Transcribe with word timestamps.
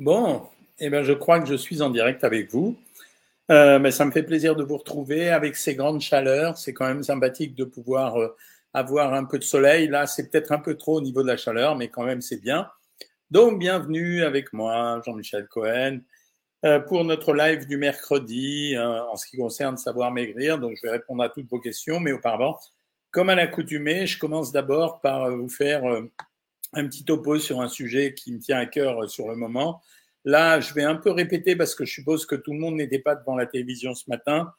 Bon, 0.00 0.48
eh 0.78 0.88
ben, 0.88 1.02
je 1.02 1.12
crois 1.12 1.40
que 1.40 1.46
je 1.46 1.54
suis 1.54 1.82
en 1.82 1.90
direct 1.90 2.24
avec 2.24 2.50
vous. 2.50 2.74
Euh, 3.50 3.78
mais 3.78 3.90
ça 3.90 4.06
me 4.06 4.10
fait 4.10 4.22
plaisir 4.22 4.56
de 4.56 4.64
vous 4.64 4.78
retrouver 4.78 5.28
avec 5.28 5.56
ces 5.56 5.74
grandes 5.74 6.00
chaleurs. 6.00 6.56
C'est 6.56 6.72
quand 6.72 6.86
même 6.86 7.02
sympathique 7.02 7.54
de 7.54 7.64
pouvoir 7.64 8.16
euh, 8.16 8.34
avoir 8.72 9.12
un 9.12 9.24
peu 9.26 9.38
de 9.38 9.44
soleil. 9.44 9.88
Là, 9.88 10.06
c'est 10.06 10.30
peut-être 10.30 10.52
un 10.52 10.58
peu 10.58 10.74
trop 10.78 10.96
au 10.96 11.00
niveau 11.02 11.22
de 11.22 11.28
la 11.28 11.36
chaleur, 11.36 11.76
mais 11.76 11.88
quand 11.88 12.04
même, 12.04 12.22
c'est 12.22 12.40
bien. 12.40 12.66
Donc, 13.30 13.58
bienvenue 13.58 14.22
avec 14.22 14.54
moi, 14.54 15.02
Jean-Michel 15.04 15.46
Cohen, 15.48 16.00
euh, 16.64 16.80
pour 16.80 17.04
notre 17.04 17.34
live 17.34 17.66
du 17.66 17.76
mercredi 17.76 18.74
en 18.78 19.16
ce 19.16 19.26
qui 19.26 19.36
concerne 19.36 19.76
Savoir 19.76 20.12
Maigrir. 20.12 20.58
Donc, 20.58 20.78
je 20.80 20.86
vais 20.86 20.92
répondre 20.92 21.22
à 21.22 21.28
toutes 21.28 21.50
vos 21.50 21.60
questions, 21.60 22.00
mais 22.00 22.12
auparavant, 22.12 22.58
comme 23.10 23.28
à 23.28 23.34
l'accoutumée, 23.34 24.06
je 24.06 24.18
commence 24.18 24.50
d'abord 24.50 25.02
par 25.02 25.30
vous 25.30 25.50
faire 25.50 25.82
un 26.72 26.86
petit 26.86 27.04
topo 27.04 27.38
sur 27.38 27.60
un 27.60 27.68
sujet 27.68 28.14
qui 28.14 28.32
me 28.32 28.38
tient 28.38 28.58
à 28.58 28.66
cœur 28.66 29.04
euh, 29.04 29.08
sur 29.08 29.28
le 29.28 29.36
moment. 29.36 29.82
Là, 30.24 30.60
je 30.60 30.74
vais 30.74 30.82
un 30.82 30.96
peu 30.96 31.10
répéter 31.10 31.56
parce 31.56 31.74
que 31.74 31.84
je 31.84 31.92
suppose 31.92 32.26
que 32.26 32.34
tout 32.34 32.52
le 32.52 32.58
monde 32.58 32.76
n'était 32.76 32.98
pas 32.98 33.14
devant 33.14 33.36
la 33.36 33.46
télévision 33.46 33.94
ce 33.94 34.08
matin. 34.08 34.52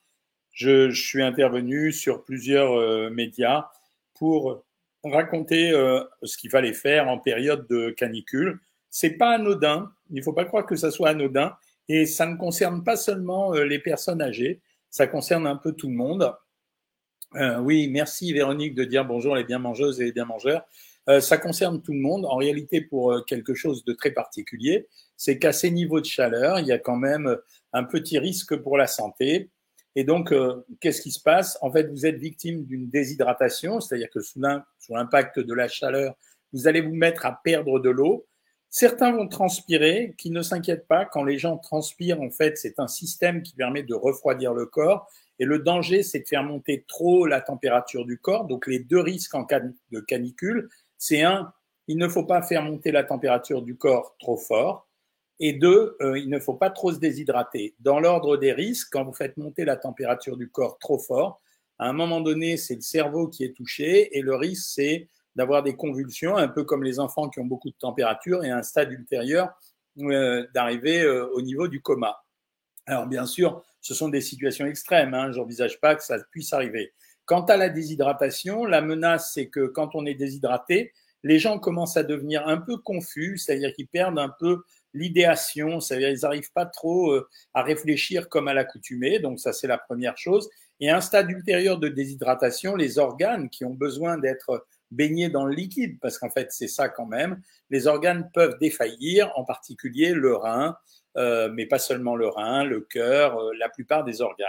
Je, 0.52 0.92
suis 0.92 1.22
intervenu 1.22 1.92
sur 1.92 2.24
plusieurs 2.24 2.74
euh, 2.74 3.10
médias 3.10 3.70
pour 4.16 4.64
raconter 5.04 5.72
euh, 5.72 6.04
ce 6.24 6.38
qu'il 6.38 6.50
fallait 6.50 6.74
faire 6.74 7.08
en 7.08 7.18
période 7.18 7.68
de 7.68 7.92
canicule. 7.92 8.60
C'est 8.90 9.12
pas 9.12 9.32
anodin. 9.32 9.92
Il 10.10 10.18
ne 10.18 10.22
faut 10.22 10.34
pas 10.34 10.46
croire 10.46 10.66
que 10.66 10.76
ça 10.76 10.92
soit 10.92 11.10
anodin. 11.10 11.56
Et 11.88 12.06
ça 12.06 12.26
ne 12.26 12.36
concerne 12.36 12.84
pas 12.84 12.96
seulement 12.96 13.54
les 13.54 13.80
personnes 13.80 14.22
âgées. 14.22 14.62
Ça 14.90 15.08
concerne 15.08 15.48
un 15.48 15.56
peu 15.56 15.74
tout 15.74 15.90
le 15.90 15.96
monde. 15.96 16.34
oui, 17.60 17.90
merci 17.90 18.32
Véronique 18.32 18.76
de 18.76 18.84
dire 18.86 19.04
bonjour 19.04 19.36
les 19.36 19.44
bien 19.44 19.60
mangeuses 19.60 20.00
et 20.00 20.06
les 20.06 20.12
bien 20.12 20.26
mangeurs. 20.26 20.66
Euh, 21.12 21.20
ça 21.20 21.38
concerne 21.38 21.82
tout 21.82 21.92
le 21.92 22.00
monde. 22.00 22.26
En 22.26 22.38
réalité, 22.38 22.80
pour 22.80 23.12
euh, 23.12 23.22
quelque 23.22 23.54
chose 23.54 23.84
de 23.84 23.92
très 23.94 24.12
particulier, 24.12 24.88
c'est 25.18 25.38
qu'à 25.38 25.52
ces 25.52 25.70
niveaux 25.70 26.00
de 26.00 26.06
chaleur, 26.06 26.60
il 26.60 26.68
y 26.68 26.72
a 26.72 26.80
quand 26.80 26.96
même 26.96 27.28
euh, 27.28 27.36
un 27.74 27.84
petit 27.84 28.18
risque 28.18 28.56
pour 28.56 28.78
la 28.78 28.88
santé. 28.88 29.50
Et 29.96 30.06
donc, 30.06 30.34
qu'est-ce 30.80 31.02
qui 31.02 31.12
se 31.12 31.22
passe? 31.22 31.58
En 31.62 31.70
fait, 31.70 31.90
vous 31.90 32.06
êtes 32.06 32.16
victime 32.16 32.64
d'une 32.64 32.88
déshydratation, 32.88 33.82
c'est-à-dire 33.82 34.10
que 34.10 34.22
sous 34.22 34.40
l'impact 34.40 35.40
de 35.40 35.54
la 35.54 35.68
chaleur, 35.68 36.16
vous 36.54 36.70
allez 36.70 36.80
vous 36.80 36.96
mettre 36.96 37.26
à 37.26 37.42
perdre 37.44 37.78
de 37.78 37.90
l'eau. 37.90 38.26
Certains 38.70 39.12
vont 39.12 39.28
transpirer, 39.28 40.16
qui 40.18 40.32
ne 40.32 40.42
s'inquiètent 40.42 40.88
pas. 40.88 41.04
Quand 41.04 41.26
les 41.26 41.38
gens 41.38 41.58
transpirent, 41.58 42.22
en 42.22 42.30
fait, 42.30 42.58
c'est 42.58 42.80
un 42.80 42.88
système 42.88 43.44
qui 43.44 43.54
permet 43.54 43.84
de 43.84 43.94
refroidir 43.94 44.54
le 44.54 44.66
corps. 44.66 45.10
Et 45.40 45.44
le 45.44 45.60
danger, 45.60 46.04
c'est 46.04 46.20
de 46.20 46.28
faire 46.28 46.44
monter 46.44 46.86
trop 46.88 47.26
la 47.26 47.42
température 47.42 48.06
du 48.06 48.18
corps. 48.18 48.46
Donc, 48.46 48.68
les 48.68 48.80
deux 48.80 49.02
risques 49.02 49.36
en 49.36 49.44
cas 49.44 49.60
de 49.60 50.00
canicule, 50.00 50.70
c'est 51.02 51.24
un, 51.24 51.52
il 51.88 51.98
ne 51.98 52.08
faut 52.08 52.26
pas 52.26 52.44
faire 52.44 52.62
monter 52.62 52.92
la 52.92 53.04
température 53.04 53.64
du 53.64 53.76
corps 53.76 54.16
trop 54.20 54.38
fort. 54.38 54.88
Et 55.40 55.54
deux, 55.54 55.98
euh, 56.00 56.20
il 56.20 56.30
ne 56.30 56.38
faut 56.38 56.54
pas 56.54 56.70
trop 56.70 56.94
se 56.94 57.00
déshydrater. 57.00 57.74
Dans 57.80 58.00
l'ordre 58.00 58.38
des 58.38 58.52
risques, 58.52 58.90
quand 58.92 59.04
vous 59.04 59.14
faites 59.14 59.36
monter 59.36 59.66
la 59.66 59.78
température 59.78 60.38
du 60.38 60.48
corps 60.48 60.78
trop 60.78 61.00
fort, 61.00 61.42
à 61.80 61.90
un 61.90 61.94
moment 61.94 62.22
donné, 62.22 62.56
c'est 62.56 62.76
le 62.76 62.82
cerveau 62.82 63.28
qui 63.28 63.44
est 63.44 63.56
touché 63.56 64.16
et 64.16 64.22
le 64.22 64.36
risque, 64.36 64.74
c'est 64.76 65.08
d'avoir 65.36 65.64
des 65.64 65.76
convulsions, 65.76 66.38
un 66.38 66.48
peu 66.48 66.64
comme 66.66 66.84
les 66.84 67.00
enfants 67.00 67.30
qui 67.30 67.40
ont 67.40 67.46
beaucoup 67.46 67.72
de 67.72 67.78
température 67.80 68.44
et 68.44 68.52
à 68.52 68.58
un 68.58 68.64
stade 68.64 68.92
ultérieur 68.92 69.50
euh, 69.98 70.46
d'arriver 70.54 71.02
euh, 71.02 71.28
au 71.34 71.42
niveau 71.42 71.68
du 71.68 71.82
coma. 71.82 72.24
Alors 72.86 73.08
bien 73.08 73.26
sûr, 73.26 73.64
ce 73.82 73.96
sont 73.96 74.10
des 74.10 74.22
situations 74.22 74.68
extrêmes, 74.68 75.16
hein, 75.16 75.32
j'envisage 75.32 75.82
pas 75.82 75.96
que 75.96 76.04
ça 76.04 76.20
puisse 76.30 76.54
arriver. 76.54 76.94
Quant 77.26 77.46
à 77.46 77.58
la 77.58 77.70
déshydratation, 77.70 78.66
la 78.66 78.82
menace, 78.82 79.32
c'est 79.34 79.48
que 79.48 79.68
quand 79.68 79.96
on 79.96 80.06
est 80.06 80.16
déshydraté, 80.16 80.94
les 81.24 81.40
gens 81.40 81.60
commencent 81.60 81.98
à 81.98 82.04
devenir 82.04 82.48
un 82.48 82.58
peu 82.58 82.78
confus, 82.78 83.38
c'est-à-dire 83.38 83.74
qu'ils 83.74 83.88
perdent 83.88 84.20
un 84.20 84.34
peu 84.40 84.64
l'idéation, 84.94 85.80
c'est-à-dire 85.80 86.10
qu'ils 86.10 86.22
n'arrivent 86.24 86.52
pas 86.54 86.66
trop 86.66 87.12
euh, 87.12 87.30
à 87.54 87.64
réfléchir 87.64 88.28
comme 88.30 88.48
à 88.48 88.54
l'accoutumée, 88.54 89.20
donc 89.20 89.40
ça 89.40 89.54
c'est 89.54 89.68
la 89.68 89.78
première 89.78 90.18
chose. 90.18 90.50
Et 90.80 90.90
à 90.90 90.98
un 90.98 91.02
stade 91.02 91.30
ultérieur 91.30 91.78
de 91.78 91.88
déshydratation, 91.88 92.76
les 92.76 92.98
organes 92.98 93.50
qui 93.50 93.64
ont 93.66 93.74
besoin 93.74 94.18
d'être 94.18 94.66
baignés 94.90 95.30
dans 95.30 95.46
le 95.46 95.54
liquide, 95.54 96.00
parce 96.02 96.18
qu'en 96.18 96.30
fait 96.30 96.52
c'est 96.52 96.68
ça 96.68 96.90
quand 96.90 97.06
même, 97.06 97.42
les 97.70 97.88
organes 97.88 98.30
peuvent 98.34 98.58
défaillir, 98.60 99.32
en 99.36 99.46
particulier 99.46 100.14
le 100.14 100.36
rein, 100.36 100.76
euh, 101.18 101.50
mais 101.54 101.66
pas 101.66 101.80
seulement 101.80 102.16
le 102.16 102.28
rein, 102.28 102.64
le 102.64 102.82
cœur, 102.82 103.38
euh, 103.38 103.52
la 103.60 103.70
plupart 103.70 104.04
des 104.04 104.22
organes. 104.22 104.48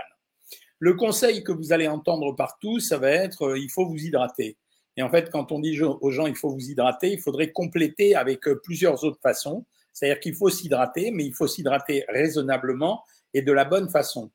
Le 0.83 0.95
conseil 0.95 1.45
que 1.45 1.53
vous 1.53 1.73
allez 1.73 1.87
entendre 1.87 2.35
partout, 2.35 2.81
ça 2.81 2.99
va 2.99 3.09
être 3.09 3.51
euh, 3.51 3.57
il 3.57 3.71
faut 3.71 3.87
vous 3.87 3.99
hydrater. 3.99 4.57
Et 4.97 5.05
en 5.05 5.11
fait, 5.11 5.31
quand 5.31 5.53
on 5.53 5.61
dit 5.61 5.81
aux 5.81 6.11
gens 6.11 6.27
il 6.27 6.35
faut 6.35 6.51
vous 6.51 6.71
hydrater, 6.71 7.13
il 7.13 7.21
faudrait 7.21 7.53
compléter 7.53 8.17
avec 8.17 8.49
euh, 8.49 8.57
plusieurs 8.57 9.05
autres 9.05 9.21
façons. 9.23 9.65
C'est-à-dire 9.93 10.19
qu'il 10.19 10.35
faut 10.35 10.51
s'hydrater, 10.51 11.13
mais 11.13 11.25
il 11.25 11.35
faut 11.35 11.47
s'hydrater 11.47 12.05
raisonnablement 12.09 13.05
et 13.33 13.43
de 13.43 13.53
la 13.53 13.65
bonne 13.65 13.91
façon. 13.91 14.33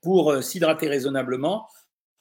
Pour 0.00 0.32
euh, 0.32 0.40
s'hydrater 0.40 0.88
raisonnablement, 0.88 1.68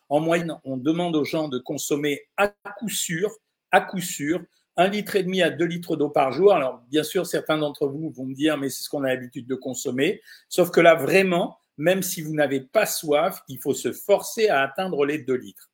en 0.09 0.19
moyenne, 0.19 0.59
on 0.65 0.75
demande 0.75 1.15
aux 1.15 1.23
gens 1.23 1.47
de 1.47 1.57
consommer 1.57 2.23
à 2.35 2.49
coup 2.79 2.89
sûr, 2.89 3.31
à 3.71 3.79
coup 3.79 4.01
sûr, 4.01 4.41
un 4.75 4.89
litre 4.89 5.15
et 5.15 5.23
demi 5.23 5.41
à 5.41 5.49
deux 5.49 5.63
litres 5.63 5.95
d'eau 5.95 6.09
par 6.09 6.33
jour. 6.33 6.51
Alors, 6.51 6.81
bien 6.89 7.03
sûr, 7.03 7.25
certains 7.25 7.57
d'entre 7.57 7.87
vous 7.87 8.09
vont 8.09 8.25
me 8.25 8.35
dire, 8.35 8.57
mais 8.57 8.69
c'est 8.69 8.83
ce 8.83 8.89
qu'on 8.89 9.05
a 9.05 9.07
l'habitude 9.07 9.47
de 9.47 9.55
consommer. 9.55 10.21
Sauf 10.49 10.69
que 10.69 10.81
là, 10.81 10.95
vraiment, 10.95 11.60
même 11.81 12.03
si 12.03 12.21
vous 12.21 12.33
n'avez 12.33 12.61
pas 12.61 12.85
soif, 12.85 13.41
il 13.47 13.59
faut 13.59 13.73
se 13.73 13.91
forcer 13.91 14.49
à 14.49 14.61
atteindre 14.61 15.03
les 15.03 15.17
2 15.17 15.33
litres. 15.33 15.71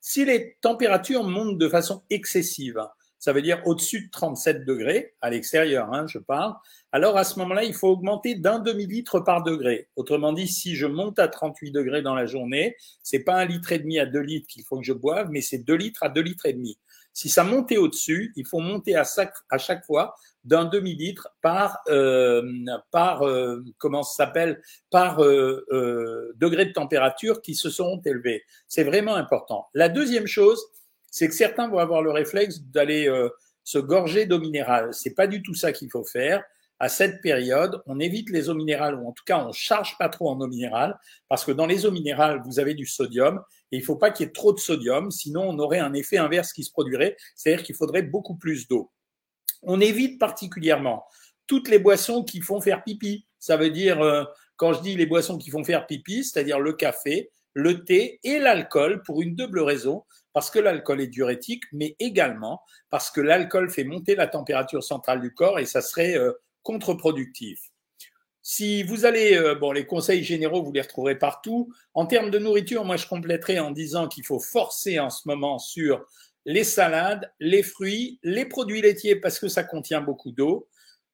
Si 0.00 0.24
les 0.24 0.56
températures 0.60 1.24
montent 1.24 1.58
de 1.58 1.68
façon 1.68 2.04
excessive, 2.10 2.80
ça 3.18 3.32
veut 3.32 3.40
dire 3.40 3.62
au-dessus 3.64 4.06
de 4.06 4.10
37 4.10 4.64
degrés, 4.66 5.14
à 5.22 5.30
l'extérieur, 5.30 5.92
hein, 5.92 6.06
je 6.06 6.18
parle, 6.18 6.54
alors 6.92 7.16
à 7.16 7.24
ce 7.24 7.38
moment-là, 7.38 7.64
il 7.64 7.72
faut 7.72 7.88
augmenter 7.88 8.34
d'un 8.34 8.58
demi-litre 8.58 9.20
par 9.20 9.42
degré. 9.42 9.88
Autrement 9.96 10.34
dit, 10.34 10.46
si 10.46 10.76
je 10.76 10.86
monte 10.86 11.18
à 11.18 11.26
38 11.26 11.72
degrés 11.72 12.02
dans 12.02 12.14
la 12.14 12.26
journée, 12.26 12.76
c'est 13.02 13.24
pas 13.24 13.36
un 13.40 13.46
litre 13.46 13.72
et 13.72 13.78
demi 13.78 13.98
à 13.98 14.06
2 14.06 14.20
litres 14.20 14.46
qu'il 14.46 14.62
faut 14.62 14.78
que 14.78 14.84
je 14.84 14.92
boive, 14.92 15.30
mais 15.30 15.40
c'est 15.40 15.58
2 15.58 15.74
litres 15.74 16.02
à 16.02 16.10
2 16.10 16.20
litres 16.20 16.46
et 16.46 16.52
demi. 16.52 16.78
Si 17.14 17.30
ça 17.30 17.44
montait 17.44 17.78
au-dessus, 17.78 18.32
il 18.36 18.46
faut 18.46 18.60
monter 18.60 18.94
à 18.94 19.04
chaque 19.58 19.86
fois 19.86 20.14
d'un 20.46 20.64
demi-litre 20.64 21.28
par 21.42 21.80
euh, 21.88 22.42
par 22.92 23.26
euh, 23.26 23.62
comment 23.78 24.02
ça 24.02 24.24
s'appelle 24.24 24.62
par 24.90 25.22
euh, 25.22 25.66
euh, 25.72 26.32
degré 26.36 26.64
de 26.64 26.72
température 26.72 27.42
qui 27.42 27.54
se 27.54 27.68
seront 27.68 28.00
élevés. 28.04 28.44
C'est 28.68 28.84
vraiment 28.84 29.16
important. 29.16 29.66
La 29.74 29.88
deuxième 29.88 30.26
chose, 30.26 30.64
c'est 31.10 31.28
que 31.28 31.34
certains 31.34 31.68
vont 31.68 31.78
avoir 31.78 32.00
le 32.00 32.12
réflexe 32.12 32.60
d'aller 32.60 33.08
euh, 33.08 33.28
se 33.64 33.78
gorger 33.78 34.26
d'eau 34.26 34.38
minérale. 34.38 34.90
C'est 34.92 35.14
pas 35.14 35.26
du 35.26 35.42
tout 35.42 35.54
ça 35.54 35.72
qu'il 35.72 35.90
faut 35.90 36.04
faire. 36.04 36.42
À 36.78 36.88
cette 36.88 37.22
période, 37.22 37.82
on 37.86 37.98
évite 37.98 38.30
les 38.30 38.48
eaux 38.50 38.54
minérales 38.54 38.94
ou 38.96 39.08
en 39.08 39.12
tout 39.12 39.24
cas 39.24 39.44
on 39.44 39.50
charge 39.50 39.96
pas 39.98 40.08
trop 40.10 40.28
en 40.30 40.40
eau 40.40 40.46
minérale 40.46 40.96
parce 41.28 41.44
que 41.44 41.50
dans 41.50 41.66
les 41.66 41.86
eaux 41.86 41.90
minérales 41.90 42.42
vous 42.44 42.60
avez 42.60 42.74
du 42.74 42.86
sodium 42.86 43.40
et 43.72 43.78
il 43.78 43.82
faut 43.82 43.96
pas 43.96 44.10
qu'il 44.10 44.26
y 44.26 44.28
ait 44.28 44.32
trop 44.32 44.52
de 44.52 44.58
sodium, 44.58 45.10
sinon 45.10 45.48
on 45.48 45.58
aurait 45.58 45.80
un 45.80 45.94
effet 45.94 46.18
inverse 46.18 46.52
qui 46.52 46.62
se 46.62 46.70
produirait, 46.70 47.16
c'est-à-dire 47.34 47.64
qu'il 47.64 47.74
faudrait 47.74 48.02
beaucoup 48.02 48.36
plus 48.36 48.68
d'eau. 48.68 48.92
On 49.62 49.80
évite 49.80 50.18
particulièrement 50.18 51.04
toutes 51.46 51.68
les 51.68 51.78
boissons 51.78 52.24
qui 52.24 52.40
font 52.40 52.60
faire 52.60 52.82
pipi. 52.82 53.26
Ça 53.38 53.56
veut 53.56 53.70
dire, 53.70 54.00
euh, 54.00 54.24
quand 54.56 54.72
je 54.72 54.82
dis 54.82 54.96
les 54.96 55.06
boissons 55.06 55.38
qui 55.38 55.50
font 55.50 55.64
faire 55.64 55.86
pipi, 55.86 56.24
c'est-à-dire 56.24 56.58
le 56.58 56.72
café, 56.72 57.30
le 57.54 57.84
thé 57.84 58.20
et 58.22 58.38
l'alcool 58.38 59.02
pour 59.02 59.22
une 59.22 59.34
double 59.34 59.60
raison, 59.60 60.04
parce 60.32 60.50
que 60.50 60.58
l'alcool 60.58 61.00
est 61.00 61.06
diurétique, 61.06 61.64
mais 61.72 61.96
également 61.98 62.60
parce 62.90 63.10
que 63.10 63.22
l'alcool 63.22 63.70
fait 63.70 63.84
monter 63.84 64.14
la 64.14 64.26
température 64.26 64.84
centrale 64.84 65.20
du 65.20 65.32
corps 65.32 65.58
et 65.58 65.64
ça 65.64 65.80
serait 65.80 66.18
euh, 66.18 66.32
contre-productif. 66.62 67.58
Si 68.42 68.82
vous 68.82 69.06
allez, 69.06 69.34
euh, 69.34 69.54
bon, 69.54 69.72
les 69.72 69.86
conseils 69.86 70.22
généraux, 70.22 70.62
vous 70.62 70.72
les 70.72 70.82
retrouverez 70.82 71.18
partout. 71.18 71.72
En 71.94 72.06
termes 72.06 72.30
de 72.30 72.38
nourriture, 72.38 72.84
moi, 72.84 72.96
je 72.96 73.06
compléterai 73.06 73.58
en 73.58 73.70
disant 73.70 74.06
qu'il 74.08 74.24
faut 74.24 74.38
forcer 74.38 75.00
en 75.00 75.10
ce 75.10 75.26
moment 75.26 75.58
sur 75.58 76.04
les 76.46 76.64
salades, 76.64 77.30
les 77.40 77.62
fruits, 77.62 78.18
les 78.22 78.46
produits 78.46 78.80
laitiers 78.80 79.16
parce 79.16 79.38
que 79.38 79.48
ça 79.48 79.64
contient 79.64 80.00
beaucoup 80.00 80.30
d'eau. 80.30 80.68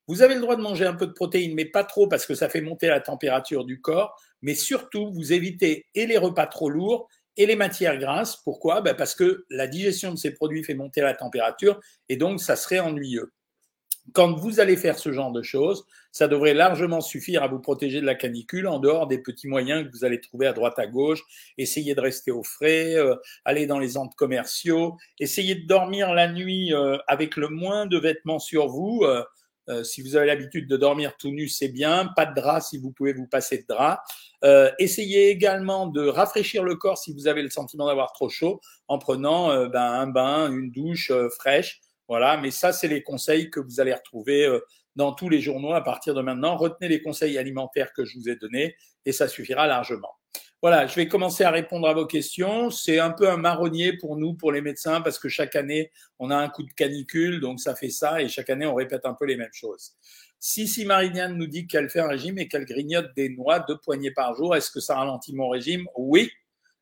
Vous 0.06 0.20
avez 0.20 0.34
le 0.34 0.42
droit 0.42 0.56
de 0.56 0.60
manger 0.60 0.84
un 0.84 0.94
peu 0.94 1.06
de 1.06 1.12
protéines, 1.12 1.54
mais 1.54 1.64
pas 1.64 1.84
trop 1.84 2.06
parce 2.06 2.26
que 2.26 2.34
ça 2.34 2.48
fait 2.48 2.60
monter 2.60 2.88
la 2.88 3.00
température 3.00 3.64
du 3.64 3.80
corps. 3.80 4.14
Mais 4.42 4.54
surtout, 4.54 5.10
vous 5.10 5.32
évitez 5.32 5.86
et 5.94 6.06
les 6.06 6.18
repas 6.18 6.46
trop 6.46 6.68
lourds 6.68 7.08
et 7.38 7.46
les 7.46 7.56
matières 7.56 7.98
grasses. 7.98 8.36
Pourquoi? 8.36 8.82
Ben 8.82 8.94
Parce 8.94 9.14
que 9.14 9.46
la 9.48 9.66
digestion 9.66 10.12
de 10.12 10.18
ces 10.18 10.32
produits 10.32 10.64
fait 10.64 10.74
monter 10.74 11.00
la 11.00 11.14
température 11.14 11.80
et 12.10 12.16
donc 12.16 12.40
ça 12.40 12.54
serait 12.54 12.80
ennuyeux. 12.80 13.32
Quand 14.12 14.32
vous 14.32 14.60
allez 14.60 14.76
faire 14.76 14.98
ce 14.98 15.12
genre 15.12 15.30
de 15.30 15.42
choses, 15.42 15.86
ça 16.10 16.28
devrait 16.28 16.54
largement 16.54 17.00
suffire 17.00 17.42
à 17.42 17.48
vous 17.48 17.60
protéger 17.60 18.00
de 18.00 18.06
la 18.06 18.14
canicule 18.14 18.66
en 18.66 18.78
dehors 18.78 19.06
des 19.06 19.18
petits 19.18 19.48
moyens 19.48 19.86
que 19.86 19.92
vous 19.92 20.04
allez 20.04 20.20
trouver 20.20 20.46
à 20.46 20.52
droite 20.52 20.78
à 20.78 20.86
gauche. 20.86 21.22
Essayez 21.56 21.94
de 21.94 22.00
rester 22.00 22.30
au 22.30 22.42
frais, 22.42 22.96
euh, 22.96 23.14
aller 23.44 23.66
dans 23.66 23.78
les 23.78 23.90
centres 23.90 24.16
commerciaux, 24.16 24.96
essayez 25.18 25.54
de 25.54 25.66
dormir 25.66 26.12
la 26.12 26.30
nuit 26.30 26.74
euh, 26.74 26.98
avec 27.06 27.36
le 27.36 27.48
moins 27.48 27.86
de 27.86 27.96
vêtements 27.96 28.40
sur 28.40 28.68
vous. 28.68 29.04
Euh, 29.04 29.24
si 29.84 30.02
vous 30.02 30.16
avez 30.16 30.26
l'habitude 30.26 30.68
de 30.68 30.76
dormir 30.76 31.16
tout 31.16 31.30
nu, 31.30 31.48
c'est 31.48 31.68
bien. 31.68 32.10
Pas 32.16 32.26
de 32.26 32.34
drap 32.34 32.60
si 32.60 32.78
vous 32.78 32.90
pouvez 32.90 33.12
vous 33.12 33.28
passer 33.28 33.58
de 33.58 33.66
drap. 33.66 34.02
essayez 34.80 35.30
également 35.30 35.86
de 35.86 36.06
rafraîchir 36.06 36.64
le 36.64 36.74
corps 36.74 36.98
si 36.98 37.14
vous 37.14 37.28
avez 37.28 37.42
le 37.42 37.48
sentiment 37.48 37.86
d'avoir 37.86 38.12
trop 38.12 38.28
chaud 38.28 38.60
en 38.88 38.98
prenant 38.98 39.68
ben, 39.68 39.80
un 39.80 40.08
bain, 40.08 40.52
une 40.52 40.72
douche 40.72 41.12
fraîche 41.38 41.80
voilà, 42.08 42.36
mais 42.36 42.50
ça, 42.50 42.72
c'est 42.72 42.88
les 42.88 43.02
conseils 43.02 43.50
que 43.50 43.60
vous 43.60 43.80
allez 43.80 43.94
retrouver 43.94 44.44
euh, 44.46 44.60
dans 44.96 45.12
tous 45.12 45.28
les 45.28 45.40
journaux 45.40 45.72
à 45.72 45.82
partir 45.82 46.14
de 46.14 46.22
maintenant. 46.22 46.56
Retenez 46.56 46.88
les 46.88 47.02
conseils 47.02 47.38
alimentaires 47.38 47.92
que 47.92 48.04
je 48.04 48.18
vous 48.18 48.28
ai 48.28 48.36
donnés 48.36 48.76
et 49.04 49.12
ça 49.12 49.28
suffira 49.28 49.66
largement. 49.66 50.10
Voilà, 50.60 50.86
je 50.86 50.94
vais 50.94 51.08
commencer 51.08 51.42
à 51.42 51.50
répondre 51.50 51.88
à 51.88 51.92
vos 51.92 52.06
questions. 52.06 52.70
C'est 52.70 53.00
un 53.00 53.10
peu 53.10 53.28
un 53.28 53.36
marronnier 53.36 53.96
pour 53.96 54.16
nous, 54.16 54.34
pour 54.34 54.52
les 54.52 54.60
médecins, 54.60 55.00
parce 55.00 55.18
que 55.18 55.28
chaque 55.28 55.56
année, 55.56 55.90
on 56.20 56.30
a 56.30 56.36
un 56.36 56.48
coup 56.48 56.62
de 56.62 56.72
canicule, 56.72 57.40
donc 57.40 57.58
ça 57.58 57.74
fait 57.74 57.90
ça, 57.90 58.22
et 58.22 58.28
chaque 58.28 58.48
année, 58.48 58.64
on 58.64 58.74
répète 58.76 59.04
un 59.04 59.14
peu 59.14 59.26
les 59.26 59.36
mêmes 59.36 59.52
choses. 59.52 59.94
Si, 60.38 60.68
si 60.68 60.84
Marianne 60.84 61.36
nous 61.36 61.48
dit 61.48 61.66
qu'elle 61.66 61.90
fait 61.90 61.98
un 61.98 62.06
régime 62.06 62.38
et 62.38 62.46
qu'elle 62.46 62.64
grignote 62.64 63.12
des 63.16 63.28
noix, 63.28 63.58
deux 63.58 63.78
poignées 63.78 64.12
par 64.12 64.36
jour, 64.36 64.54
est-ce 64.54 64.70
que 64.70 64.78
ça 64.78 64.94
ralentit 64.96 65.34
mon 65.34 65.48
régime? 65.48 65.88
Oui, 65.96 66.30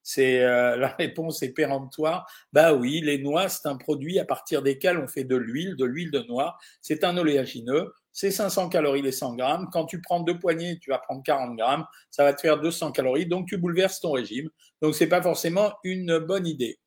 c'est 0.02 0.42
euh, 0.42 0.76
la 0.76 0.88
réponse 0.88 1.42
est 1.42 1.52
péremptoire. 1.52 2.26
Bah 2.52 2.74
oui, 2.74 3.00
les 3.00 3.18
noix, 3.18 3.48
c'est 3.48 3.68
un 3.68 3.76
produit 3.76 4.18
à 4.18 4.24
partir 4.24 4.62
desquels 4.62 4.98
on 4.98 5.06
fait 5.06 5.24
de 5.24 5.36
l'huile, 5.36 5.76
de 5.76 5.84
l'huile 5.84 6.10
de 6.10 6.20
noix. 6.20 6.56
C'est 6.80 7.04
un 7.04 7.16
oléagineux. 7.16 7.92
C'est 8.12 8.30
500 8.30 8.70
calories 8.70 9.02
les 9.02 9.12
100 9.12 9.36
grammes. 9.36 9.68
Quand 9.72 9.84
tu 9.84 10.00
prends 10.00 10.20
deux 10.20 10.38
poignées, 10.38 10.78
tu 10.80 10.90
vas 10.90 10.98
prendre 10.98 11.22
40 11.22 11.56
grammes. 11.56 11.84
Ça 12.10 12.24
va 12.24 12.32
te 12.32 12.40
faire 12.40 12.60
200 12.60 12.92
calories. 12.92 13.26
Donc 13.26 13.46
tu 13.46 13.56
bouleverses 13.56 14.00
ton 14.00 14.12
régime. 14.12 14.48
Donc 14.82 14.94
c'est 14.94 15.08
pas 15.08 15.22
forcément 15.22 15.72
une 15.84 16.18
bonne 16.18 16.46
idée. 16.46 16.78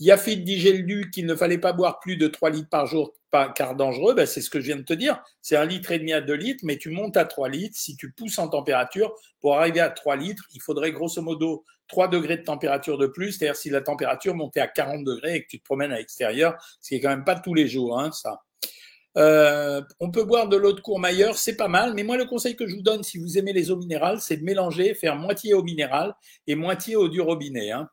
Yafid 0.00 0.44
dit 0.44 0.58
j'ai 0.58 0.84
qu'il 1.12 1.26
ne 1.26 1.34
fallait 1.34 1.58
pas 1.58 1.72
boire 1.72 1.98
plus 2.00 2.16
de 2.16 2.28
3 2.28 2.50
litres 2.50 2.68
par 2.68 2.86
jour 2.86 3.12
car 3.54 3.74
dangereux, 3.74 4.14
ben 4.14 4.26
c'est 4.26 4.40
ce 4.40 4.50
que 4.50 4.60
je 4.60 4.66
viens 4.66 4.76
de 4.76 4.82
te 4.82 4.92
dire. 4.92 5.22
C'est 5.42 5.56
un 5.56 5.64
litre 5.64 5.92
et 5.92 5.98
demi 5.98 6.12
à 6.12 6.20
2 6.20 6.34
litres, 6.34 6.64
mais 6.64 6.78
tu 6.78 6.90
montes 6.90 7.16
à 7.16 7.24
3 7.24 7.48
litres. 7.48 7.76
Si 7.78 7.96
tu 7.96 8.12
pousses 8.12 8.38
en 8.38 8.48
température, 8.48 9.14
pour 9.40 9.56
arriver 9.56 9.80
à 9.80 9.90
3 9.90 10.16
litres, 10.16 10.44
il 10.54 10.62
faudrait 10.62 10.92
grosso 10.92 11.20
modo 11.20 11.64
3 11.88 12.08
degrés 12.08 12.38
de 12.38 12.42
température 12.42 12.98
de 12.98 13.06
plus. 13.06 13.32
C'est-à-dire 13.32 13.56
si 13.56 13.70
la 13.70 13.80
température 13.80 14.34
montait 14.34 14.60
à 14.60 14.68
40 14.68 15.04
degrés 15.04 15.36
et 15.36 15.42
que 15.42 15.48
tu 15.48 15.58
te 15.58 15.64
promènes 15.64 15.92
à 15.92 15.98
l'extérieur, 15.98 16.56
ce 16.80 16.88
qui 16.88 16.94
est 16.96 17.00
quand 17.00 17.10
même 17.10 17.24
pas 17.24 17.38
tous 17.38 17.54
les 17.54 17.68
jours, 17.68 17.98
hein, 17.98 18.10
ça. 18.12 18.40
Euh, 19.16 19.82
on 20.00 20.10
peut 20.10 20.24
boire 20.24 20.48
de 20.48 20.56
l'eau 20.56 20.72
de 20.72 20.80
Courmayeur, 20.80 21.36
c'est 21.36 21.56
pas 21.56 21.66
mal, 21.66 21.94
mais 21.94 22.04
moi 22.04 22.16
le 22.16 22.26
conseil 22.26 22.54
que 22.54 22.68
je 22.68 22.76
vous 22.76 22.82
donne 22.82 23.02
si 23.02 23.18
vous 23.18 23.36
aimez 23.36 23.52
les 23.52 23.70
eaux 23.70 23.76
minérales, 23.76 24.20
c'est 24.20 24.36
de 24.36 24.44
mélanger, 24.44 24.94
faire 24.94 25.16
moitié 25.16 25.54
eau 25.54 25.62
minérale 25.62 26.14
et 26.46 26.54
moitié 26.54 26.94
eau 26.94 27.08
du 27.08 27.20
robinet. 27.20 27.72
Hein. 27.72 27.88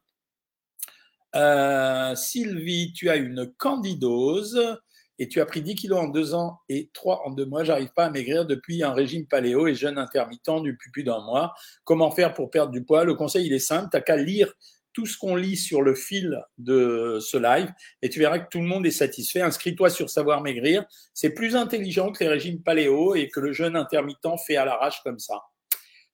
Euh, 1.36 2.16
Sylvie, 2.16 2.94
tu 2.94 3.10
as 3.10 3.16
une 3.16 3.52
candidose 3.58 4.78
et 5.20 5.28
tu 5.28 5.40
as 5.42 5.46
pris 5.46 5.62
10 5.62 5.76
kilos 5.76 6.00
en 6.00 6.08
deux 6.08 6.34
ans 6.34 6.60
et 6.70 6.90
3 6.94 7.24
en 7.26 7.32
deux 7.32 7.46
mois. 7.46 7.64
J'arrive 7.64 7.92
pas 7.96 8.06
à 8.06 8.10
maigrir 8.10 8.46
depuis 8.46 8.84
un 8.84 8.94
régime 8.94 9.26
paléo 9.28 9.68
et 9.68 9.76
jeûne 9.76 9.98
intermittent 9.98 10.64
depuis 10.64 10.92
plus 10.92 11.04
d'un 11.04 11.22
mois. 11.22 11.54
Comment 11.84 12.12
faire 12.12 12.34
pour 12.34 12.50
perdre 12.50 12.72
du 12.72 12.84
poids? 12.84 13.04
Le 13.04 13.14
conseil, 13.16 13.46
il 13.46 13.54
est 13.54 13.60
simple. 13.60 13.90
Tu 13.94 14.02
qu'à 14.02 14.18
lire 14.18 14.54
tout 14.94 15.06
ce 15.06 15.18
qu'on 15.18 15.36
lit 15.36 15.58
sur 15.58 15.82
le 15.82 15.94
fil 15.94 16.42
de 16.58 17.20
ce 17.20 17.36
live 17.38 17.70
et 18.02 18.10
tu 18.10 18.20
verras 18.20 18.40
que 18.40 18.48
tout 18.50 18.60
le 18.60 18.66
monde 18.66 18.86
est 18.86 18.92
satisfait. 18.92 19.42
Inscris-toi 19.42 19.90
sur 19.90 20.10
Savoir 20.10 20.42
Maigrir. 20.42 20.86
C'est 21.14 21.32
plus 21.32 21.56
intelligent 21.56 22.12
que 22.12 22.24
les 22.24 22.30
régimes 22.30 22.64
paléo 22.64 23.14
et 23.14 23.28
que 23.30 23.42
le 23.42 23.52
jeûne 23.52 23.76
intermittent 23.76 24.26
fait 24.48 24.56
à 24.56 24.64
l'arrache 24.64 25.02
comme 25.04 25.20
ça. 25.20 25.42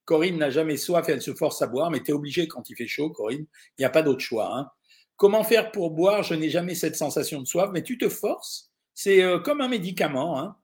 Corinne 0.03 0.39
n'a 0.39 0.49
jamais 0.49 0.77
soif 0.77 1.07
et 1.09 1.11
elle 1.11 1.21
se 1.21 1.33
force 1.35 1.61
à 1.61 1.67
boire, 1.67 1.91
mais 1.91 2.01
tu 2.01 2.09
es 2.09 2.13
obligé 2.13 2.47
quand 2.47 2.69
il 2.69 2.75
fait 2.75 2.87
chaud, 2.87 3.11
Corinne. 3.11 3.45
Il 3.77 3.81
n'y 3.81 3.85
a 3.85 3.91
pas 3.91 4.01
d'autre 4.01 4.19
choix. 4.19 4.49
Hein. 4.51 4.67
Comment 5.15 5.43
faire 5.43 5.71
pour 5.71 5.91
boire? 5.91 6.23
Je 6.23 6.33
n'ai 6.33 6.49
jamais 6.49 6.73
cette 6.73 6.95
sensation 6.95 7.39
de 7.39 7.45
soif, 7.45 7.69
mais 7.71 7.83
tu 7.83 7.99
te 7.99 8.09
forces. 8.09 8.70
C'est 8.93 9.23
euh, 9.23 9.39
comme 9.39 9.61
un 9.61 9.67
médicament. 9.67 10.39
Hein. 10.39 10.55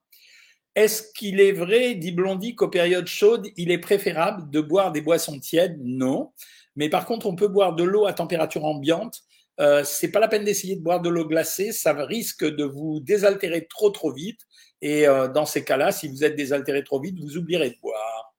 Est-ce 0.75 1.11
qu'il 1.13 1.39
est 1.39 1.53
vrai, 1.53 1.95
dit 1.95 2.11
Blondie, 2.11 2.55
qu'aux 2.55 2.67
périodes 2.67 3.07
chaudes, 3.07 3.47
il 3.57 3.71
est 3.71 3.79
préférable 3.79 4.49
de 4.51 4.61
boire 4.61 4.91
des 4.91 5.01
boissons 5.01 5.39
tièdes? 5.39 5.79
Non. 5.83 6.31
Mais 6.75 6.89
par 6.89 7.05
contre, 7.05 7.25
on 7.25 7.35
peut 7.35 7.47
boire 7.47 7.73
de 7.73 7.83
l'eau 7.83 8.05
à 8.05 8.13
température 8.13 8.63
ambiante. 8.65 9.23
Euh, 9.59 9.83
c'est 9.83 10.11
pas 10.11 10.19
la 10.19 10.27
peine 10.27 10.43
d'essayer 10.43 10.75
de 10.75 10.81
boire 10.81 11.01
de 11.01 11.09
l'eau 11.09 11.25
glacée, 11.25 11.71
ça 11.71 11.93
risque 11.93 12.45
de 12.45 12.63
vous 12.63 12.99
désaltérer 12.99 13.65
trop 13.67 13.89
trop 13.89 14.11
vite. 14.11 14.41
Et 14.81 15.07
euh, 15.07 15.27
dans 15.27 15.45
ces 15.45 15.63
cas-là, 15.63 15.91
si 15.91 16.07
vous 16.07 16.23
êtes 16.23 16.35
désaltéré 16.35 16.83
trop 16.83 16.99
vite, 16.99 17.19
vous 17.19 17.37
oublierez 17.37 17.71
de 17.71 17.77
boire. 17.81 18.35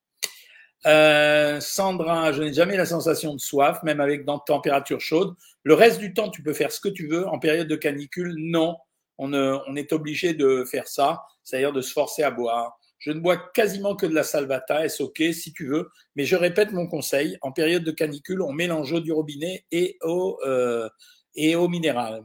Euh, 0.87 1.61
Sandra, 1.61 2.33
je 2.33 2.45
n'ai 2.45 2.53
jamais 2.53 2.77
la 2.77 2.87
sensation 2.87 3.35
de 3.35 3.41
soif, 3.41 3.83
même 3.83 4.01
avec 4.01 4.25
dans 4.25 4.39
température 4.39 5.01
chaude. 5.01 5.35
Le 5.65 5.75
reste 5.75 5.99
du 5.99 6.15
temps, 6.15 6.31
tu 6.31 6.43
peux 6.43 6.55
faire 6.55 6.71
ce 6.71 6.81
que 6.81 6.89
tu 6.89 7.09
veux. 7.09 7.27
En 7.27 7.41
période 7.41 7.67
de 7.67 7.77
canicule, 7.77 8.35
non. 8.39 8.77
On, 9.19 9.35
on 9.35 9.77
est 9.77 9.93
obligé 9.93 10.35
de 10.35 10.65
faire 10.65 10.89
ça, 10.89 11.23
c'est-à-dire 11.45 11.73
de 11.73 11.81
se 11.81 11.93
forcer 11.93 12.23
à 12.23 12.31
boire. 12.31 12.79
Je 12.99 13.13
ne 13.13 13.21
bois 13.21 13.37
quasiment 13.55 13.95
que 13.95 14.07
de 14.07 14.15
la 14.15 14.25
salvata, 14.25 14.85
est 14.85 15.01
ok 15.01 15.23
si 15.33 15.53
tu 15.53 15.69
veux, 15.69 15.89
mais 16.17 16.25
je 16.25 16.37
répète 16.37 16.73
mon 16.73 16.87
conseil. 16.89 17.39
En 17.43 17.53
période 17.53 17.85
de 17.85 17.93
canicule, 17.93 18.43
on 18.43 18.53
mélange 18.53 18.93
eau 18.93 19.01
du 19.01 19.13
robinet 19.13 19.65
et 19.71 19.97
eau, 20.03 20.39
euh, 20.45 20.89
et 21.35 21.55
eau 21.55 21.69
minérale. 21.69 22.23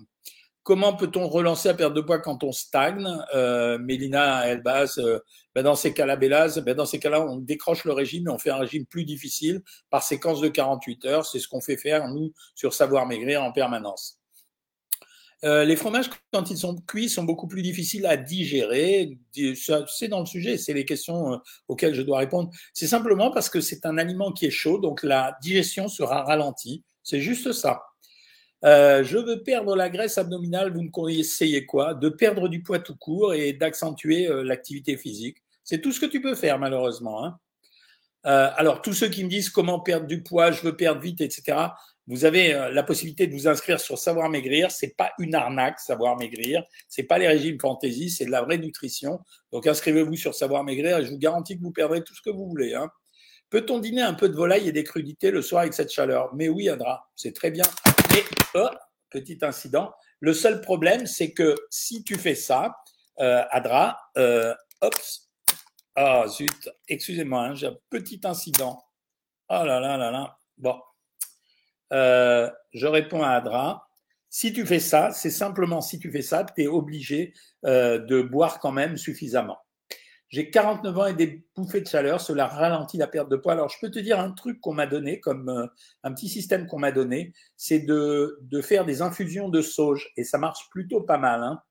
Comment 0.63 0.95
peut-on 0.95 1.28
relancer 1.28 1.68
à 1.69 1.74
perdre 1.74 1.95
de 1.95 2.01
poids 2.01 2.19
quand 2.19 2.44
on 2.44 2.54
stagne? 2.54 3.06
Euh, 3.36 3.78
Mélina 3.78 4.48
Elbaz, 4.48 4.98
euh, 4.98 5.19
ben 5.54 5.62
dans 5.62 5.75
ces 5.75 5.94
cas-là, 5.94 6.16
ben 6.16 6.74
dans 6.74 6.86
ces 6.86 7.00
cas-là, 7.00 7.22
on 7.22 7.38
décroche 7.38 7.84
le 7.84 7.92
régime 7.92 8.28
et 8.28 8.31
on 8.31 8.40
fait 8.40 8.50
un 8.50 8.57
régime 8.60 8.86
plus 8.86 9.04
difficile 9.04 9.62
par 9.90 10.04
séquence 10.04 10.40
de 10.40 10.48
48 10.48 11.06
heures. 11.06 11.25
C'est 11.25 11.40
ce 11.40 11.50
qu'on 11.50 11.62
fait 11.62 11.78
faire, 11.78 12.07
nous, 12.07 12.31
sur 12.56 12.74
Savoir 12.74 13.06
Maigrir 13.06 13.44
en 13.44 13.51
permanence. 13.51 14.23
Euh, 15.44 15.66
les 15.66 15.75
fromages, 15.75 16.10
quand 16.31 16.50
ils 16.51 16.57
sont 16.57 16.75
cuits, 16.88 17.10
sont 17.10 17.24
beaucoup 17.24 17.48
plus 17.48 17.62
difficiles 17.62 18.06
à 18.06 18.16
digérer. 18.16 19.18
C'est 19.88 20.07
dans 20.07 20.22
le 20.22 20.25
sujet, 20.25 20.57
c'est 20.57 20.74
les 20.74 20.86
questions 20.86 21.34
euh, 21.34 21.38
auxquelles 21.68 21.95
je 21.95 22.01
dois 22.01 22.19
répondre. 22.19 22.50
C'est 22.74 22.88
simplement 22.88 23.31
parce 23.31 23.50
que 23.50 23.60
c'est 23.60 23.86
un 23.86 23.98
aliment 23.98 24.31
qui 24.31 24.45
est 24.45 24.51
chaud, 24.51 24.80
donc 24.80 25.04
la 25.04 25.38
digestion 25.42 25.88
sera 25.88 26.24
ralentie. 26.24 26.84
C'est 27.04 27.19
juste 27.19 27.51
ça. 27.51 27.84
Euh, 28.63 29.04
je 29.04 29.18
veux 29.18 29.44
perdre 29.44 29.75
la 29.75 29.90
graisse 29.90 30.18
abdominale, 30.18 30.74
vous 30.74 30.84
me 30.84 30.90
conseillez 30.90 31.66
quoi? 31.66 31.94
De 31.94 32.07
perdre 32.07 32.48
du 32.48 32.63
poids 32.63 32.80
tout 32.80 32.95
court 32.95 33.34
et 33.34 33.51
d'accentuer 33.51 34.28
euh, 34.28 34.44
l'activité 34.44 34.95
physique. 34.95 35.38
C'est 35.63 35.81
tout 35.81 35.92
ce 35.92 36.00
que 36.00 36.06
tu 36.06 36.22
peux 36.22 36.36
faire, 36.36 36.60
malheureusement. 36.60 37.25
Hein. 37.25 37.38
Euh, 38.25 38.50
alors, 38.56 38.81
tous 38.81 38.94
ceux 38.94 39.10
qui 39.10 39.24
me 39.25 39.30
disent 39.30 39.50
comment 39.50 39.81
perdre 39.81 40.07
du 40.07 40.24
poids, 40.24 40.51
je 40.51 40.62
veux 40.62 40.78
perdre 40.78 41.01
vite, 41.01 41.19
etc., 41.19 41.57
vous 42.08 42.26
avez 42.26 42.54
euh, 42.54 42.70
la 42.72 42.84
possibilité 42.84 43.28
de 43.28 43.34
vous 43.34 43.48
inscrire 43.48 43.80
sur 43.80 43.98
Savoir 43.98 44.30
Maigrir. 44.30 44.72
C'est 44.72 44.96
pas 44.96 45.12
une 45.20 45.36
arnaque, 45.36 45.80
Savoir 45.80 46.18
Maigrir. 46.18 46.64
C'est 46.90 47.04
pas 47.04 47.18
les 47.18 47.28
régimes 47.28 47.60
fantaisie, 47.60 48.10
c'est 48.10 48.26
de 48.26 48.32
la 48.32 48.42
vraie 48.42 48.58
nutrition. 48.58 49.20
Donc, 49.52 49.68
inscrivez-vous 49.68 50.16
sur 50.16 50.36
Savoir 50.36 50.64
Maigrir 50.64 51.00
et 51.00 51.06
je 51.06 51.12
vous 51.12 51.18
garantis 51.18 51.58
que 51.58 51.64
vous 51.64 51.72
perdrez 51.72 52.04
tout 52.04 52.14
ce 52.14 52.22
que 52.22 52.30
vous 52.30 52.48
voulez. 52.48 52.74
Hein. 52.74 52.90
Peut-on 53.50 53.80
dîner 53.80 54.02
un 54.02 54.16
peu 54.16 54.30
de 54.30 54.36
volaille 54.36 54.68
et 54.68 54.72
des 54.72 54.84
crudités 54.84 55.32
le 55.32 55.42
soir 55.42 55.62
avec 55.62 55.74
cette 55.74 55.92
chaleur? 55.92 56.34
Mais 56.36 56.50
oui, 56.50 56.70
Adra, 56.70 57.08
c'est 57.16 57.34
très 57.34 57.52
bien. 57.52 57.66
Mais, 58.12 58.24
oh, 58.56 58.70
petit 59.10 59.38
incident, 59.42 59.94
le 60.20 60.34
seul 60.34 60.62
problème, 60.62 61.06
c'est 61.06 61.34
que 61.34 61.56
si 61.70 62.04
tu 62.04 62.16
fais 62.16 62.36
ça, 62.36 62.76
euh, 63.20 63.44
Adra, 63.52 64.00
euh, 64.18 64.54
hop, 64.81 64.95
ah 65.95 66.26
zut, 66.28 66.69
excusez-moi, 66.88 67.42
hein, 67.42 67.54
j'ai 67.54 67.68
un 67.68 67.78
petit 67.90 68.19
incident. 68.24 68.83
Oh 69.50 69.64
là 69.64 69.80
là 69.80 69.98
là 69.98 70.10
là. 70.10 70.38
Bon, 70.57 70.80
euh, 71.94 72.50
je 72.73 72.88
réponds 72.88 73.23
à 73.23 73.30
Adra. 73.30 73.88
Si 74.30 74.52
tu 74.52 74.66
fais 74.66 74.80
ça, 74.80 75.12
c'est 75.12 75.30
simplement 75.30 75.81
si 75.81 76.00
tu 76.00 76.12
fais 76.12 76.23
ça, 76.23 76.44
tu 76.44 76.64
es 76.64 76.68
obligé 76.68 77.33
euh, 77.66 78.00
de 78.00 78.21
boire 78.21 78.59
quand 78.59 78.71
même 78.71 78.97
suffisamment. 78.97 79.59
J'ai 80.30 80.50
49 80.50 80.97
ans 80.97 81.06
et 81.06 81.14
des 81.14 81.45
bouffées 81.56 81.81
de 81.81 81.88
chaleur, 81.88 82.19
cela 82.19 82.47
ralentit 82.47 82.97
la 82.97 83.06
perte 83.06 83.30
de 83.30 83.35
poids. 83.35 83.54
Alors, 83.54 83.69
je 83.69 83.78
peux 83.80 83.92
te 83.92 84.00
dire 84.00 84.19
un 84.19 84.31
truc 84.31 84.59
qu'on 84.59 84.73
m'a 84.73 84.88
donné, 84.88 85.19
comme 85.19 85.50
euh, 85.50 85.68
un 86.04 86.12
petit 86.12 86.28
système 86.28 86.66
qu'on 86.66 86.80
m'a 86.80 86.92
donné, 86.92 87.33
c'est 87.56 87.81
de, 87.81 88.40
de, 88.42 88.62
faire 88.62 88.85
des 88.85 89.04
infusions 89.04 89.50
de 89.50 89.62
sauge 89.62 90.12
et 90.18 90.23
ça 90.23 90.40
marche 90.40 90.69
plutôt 90.71 91.02
pas 91.02 91.19
mal. 91.19 91.44
Hein. 91.44 91.62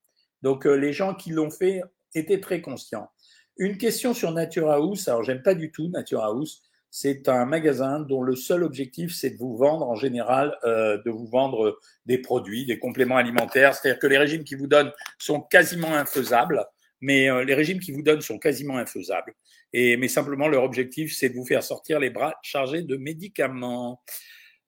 Donc, 0.43 0.65
les 0.65 0.93
gens 0.93 1.15
qui 1.15 1.31
l'ont 1.31 1.51
fait 1.51 1.83
étaient 2.15 2.41
très 2.41 2.61
conscients. 2.61 3.11
Une 3.57 3.79
question 3.79 4.15
sur 4.15 4.31
Nature 4.31 4.71
House. 4.71 5.09
Alors, 5.09 5.25
j'aime 5.25 5.43
pas 5.43 5.55
du 5.55 5.73
tout 5.73 5.89
Nature 5.89 6.23
House. 6.23 6.63
C'est 6.95 7.29
un 7.29 7.47
magasin 7.47 8.01
dont 8.01 8.23
le 8.23 8.37
seul 8.37 8.63
objectif, 8.63 9.15
c'est 9.15 9.31
de 9.31 9.39
vous 9.39 9.57
vendre 9.57 9.89
en 9.89 9.97
général, 9.97 10.57
euh, 10.65 11.03
de 11.05 11.11
vous 11.11 11.27
vendre 11.27 11.79
des 12.07 12.19
produits, 12.19 12.67
des 12.67 12.79
compléments 12.79 13.17
alimentaires. 13.17 13.75
C'est-à-dire 13.75 13.99
que 13.99 14.07
les 14.07 14.19
régimes 14.19 14.45
qu'ils 14.45 14.59
vous 14.59 14.67
donnent 14.67 14.93
sont 15.19 15.41
quasiment 15.41 15.95
infaisables 15.95 16.65
mais 17.03 17.29
euh, 17.29 17.45
les 17.45 17.55
régimes 17.55 17.81
qui 17.81 17.93
vous 17.93 18.03
donnent 18.03 18.23
sont 18.23 18.39
quasiment 18.39 18.79
infaisables. 18.79 19.35
Et, 19.75 19.97
mais 19.99 20.09
simplement, 20.09 20.49
leur 20.49 20.63
objectif, 20.63 21.15
c'est 21.15 21.29
de 21.29 21.35
vous 21.35 21.45
faire 21.45 21.63
sortir 21.63 21.99
les 21.99 22.11
bras 22.11 22.35
chargés 22.43 22.83
de 22.83 22.97
médicaments. 22.97 24.01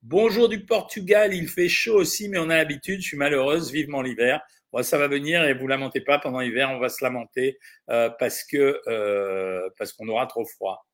Bonjour 0.02 0.48
du 0.48 0.66
Portugal, 0.66 1.32
il 1.32 1.48
fait 1.48 1.68
chaud 1.68 1.94
aussi, 1.94 2.28
mais 2.28 2.38
on 2.38 2.50
a 2.50 2.56
l'habitude, 2.56 3.00
je 3.00 3.06
suis 3.06 3.16
malheureuse, 3.16 3.70
vivement 3.72 4.02
l'hiver. 4.02 4.42
Bon, 4.72 4.82
ça 4.82 4.98
va 4.98 5.06
venir 5.06 5.44
et 5.44 5.54
vous 5.54 5.68
lamentez 5.68 6.00
pas 6.00 6.18
pendant 6.18 6.40
l'hiver, 6.40 6.70
on 6.70 6.80
va 6.80 6.88
se 6.88 7.02
lamenter 7.02 7.58
euh, 7.88 8.10
parce 8.18 8.42
que 8.42 8.80
euh, 8.88 9.70
parce 9.78 9.92
qu'on 9.92 10.08
aura 10.08 10.26
trop 10.26 10.44
froid. 10.44 10.84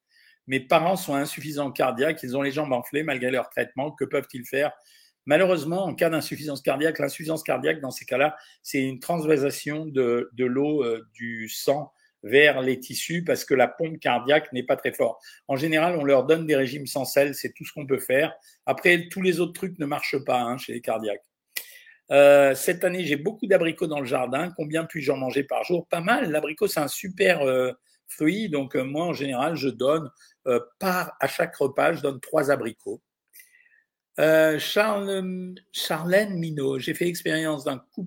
Mes 0.51 0.59
parents 0.59 0.97
sont 0.97 1.15
insuffisants 1.15 1.71
cardiaques, 1.71 2.25
ils 2.25 2.37
ont 2.37 2.43
les 2.43 2.51
jambes 2.51 2.73
enflées 2.73 3.05
malgré 3.05 3.31
leur 3.31 3.49
traitement. 3.51 3.93
Que 3.93 4.05
peuvent-ils 4.05 4.45
faire? 4.45 4.73
Malheureusement, 5.25 5.85
en 5.85 5.95
cas 5.95 6.11
d'insuffisance 6.11 6.61
cardiaque, 6.61 6.99
l'insuffisance 6.99 7.45
cardiaque, 7.45 7.81
dans 7.81 7.93
ces 7.93 8.05
cas-là, 8.05 8.37
c'est 8.61 8.83
une 8.83 8.99
transvasation 8.99 9.87
de, 9.87 10.29
l'eau 10.39 10.83
euh, 10.83 11.07
du 11.13 11.49
sang 11.49 11.93
vers 12.25 12.63
les 12.63 12.81
tissus 12.81 13.23
parce 13.23 13.45
que 13.45 13.55
la 13.55 13.69
pompe 13.69 14.01
cardiaque 14.01 14.53
n'est 14.53 14.65
pas 14.65 14.75
très 14.75 14.91
forte. 14.91 15.23
En 15.47 15.55
général, 15.55 15.97
on 15.97 16.03
leur 16.03 16.25
donne 16.25 16.49
des 16.49 16.57
régimes 16.57 16.89
sans 16.89 17.05
sel, 17.05 17.37
c'est 17.37 17.53
tout 17.53 17.65
ce 17.65 17.73
qu'on 17.73 17.87
peut 17.87 18.01
faire. 18.01 18.35
Après, 18.67 19.07
tous 19.09 19.23
les 19.23 19.39
autres 19.39 19.53
trucs 19.53 19.79
ne 19.79 19.87
marchent 19.87 20.25
pas 20.25 20.41
hein, 20.41 20.59
chez 20.59 20.73
les 20.73 20.81
cardiaques. 20.81 21.23
Euh, 22.11 22.57
cette 22.57 22.83
année, 22.83 23.05
j'ai 23.05 23.15
beaucoup 23.15 23.47
d'abricots 23.47 23.87
dans 23.87 24.01
le 24.01 24.07
jardin. 24.07 24.51
Combien 24.57 24.85
puis-je 24.85 25.13
en 25.13 25.17
manger 25.17 25.45
par 25.45 25.63
jour? 25.63 25.87
Pas 25.87 26.01
mal. 26.01 26.33
L'abricot, 26.33 26.67
c'est 26.67 26.81
un 26.81 26.89
super, 26.89 27.43
euh, 27.43 27.71
fruits. 28.11 28.49
Donc 28.49 28.75
moi, 28.75 29.07
en 29.07 29.13
général, 29.13 29.57
je 29.57 29.69
donne 29.69 30.11
par 30.79 31.17
à 31.21 31.27
chaque 31.27 31.55
repas, 31.57 31.93
je 31.95 32.03
donne 32.03 32.21
trois 32.21 32.51
abricots. 32.51 33.01
Charles, 34.19 35.55
Charlène 35.73 36.39
Minot, 36.39 36.79
j'ai 36.79 36.95
fait 36.95 37.07
expérience 37.09 37.65
d'un 37.65 37.79
coup, 37.79 38.07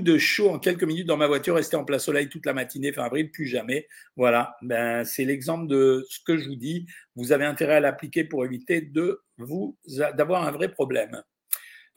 de 0.00 0.16
chaud 0.18 0.48
en 0.48 0.58
quelques 0.58 0.84
minutes 0.84 1.06
dans 1.06 1.16
ma 1.16 1.26
voiture, 1.26 1.56
rester 1.56 1.76
en 1.76 1.84
plein 1.84 1.98
soleil 1.98 2.28
toute 2.28 2.46
la 2.46 2.54
matinée, 2.54 2.92
fin 2.92 3.04
avril, 3.04 3.30
plus 3.30 3.46
jamais. 3.46 3.86
Voilà, 4.16 4.56
ben, 4.62 5.04
c'est 5.04 5.24
l'exemple 5.24 5.66
de 5.66 6.06
ce 6.08 6.18
que 6.24 6.38
je 6.38 6.48
vous 6.48 6.56
dis. 6.56 6.86
Vous 7.14 7.32
avez 7.32 7.44
intérêt 7.44 7.74
à 7.74 7.80
l'appliquer 7.80 8.24
pour 8.24 8.44
éviter 8.44 8.80
de 8.80 9.22
vous 9.36 9.76
d'avoir 10.14 10.46
un 10.46 10.50
vrai 10.50 10.70
problème. 10.70 11.22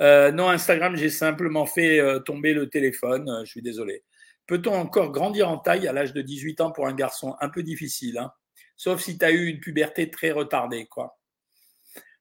Euh, 0.02 0.32
non, 0.32 0.50
Instagram, 0.50 0.96
j'ai 0.98 1.10
simplement 1.10 1.66
fait 1.66 2.00
euh, 2.00 2.20
tomber 2.20 2.54
le 2.54 2.70
téléphone. 2.70 3.30
Euh, 3.30 3.46
je 3.46 3.52
suis 3.52 3.62
désolé. 3.62 4.04
Peut-on 4.46 4.74
encore 4.74 5.12
grandir 5.12 5.50
en 5.50 5.58
taille 5.58 5.88
à 5.88 5.94
l'âge 5.94 6.14
de 6.14 6.22
18 6.22 6.62
ans 6.62 6.72
pour 6.72 6.88
un 6.88 6.94
garçon? 6.94 7.36
Un 7.40 7.50
peu 7.50 7.64
difficile, 7.64 8.18
hein 8.18 8.32
sauf 8.76 9.02
si 9.02 9.18
tu 9.18 9.26
as 9.26 9.32
eu 9.32 9.48
une 9.48 9.60
puberté 9.60 10.10
très 10.10 10.32
retardée, 10.32 10.86
quoi. 10.86 11.20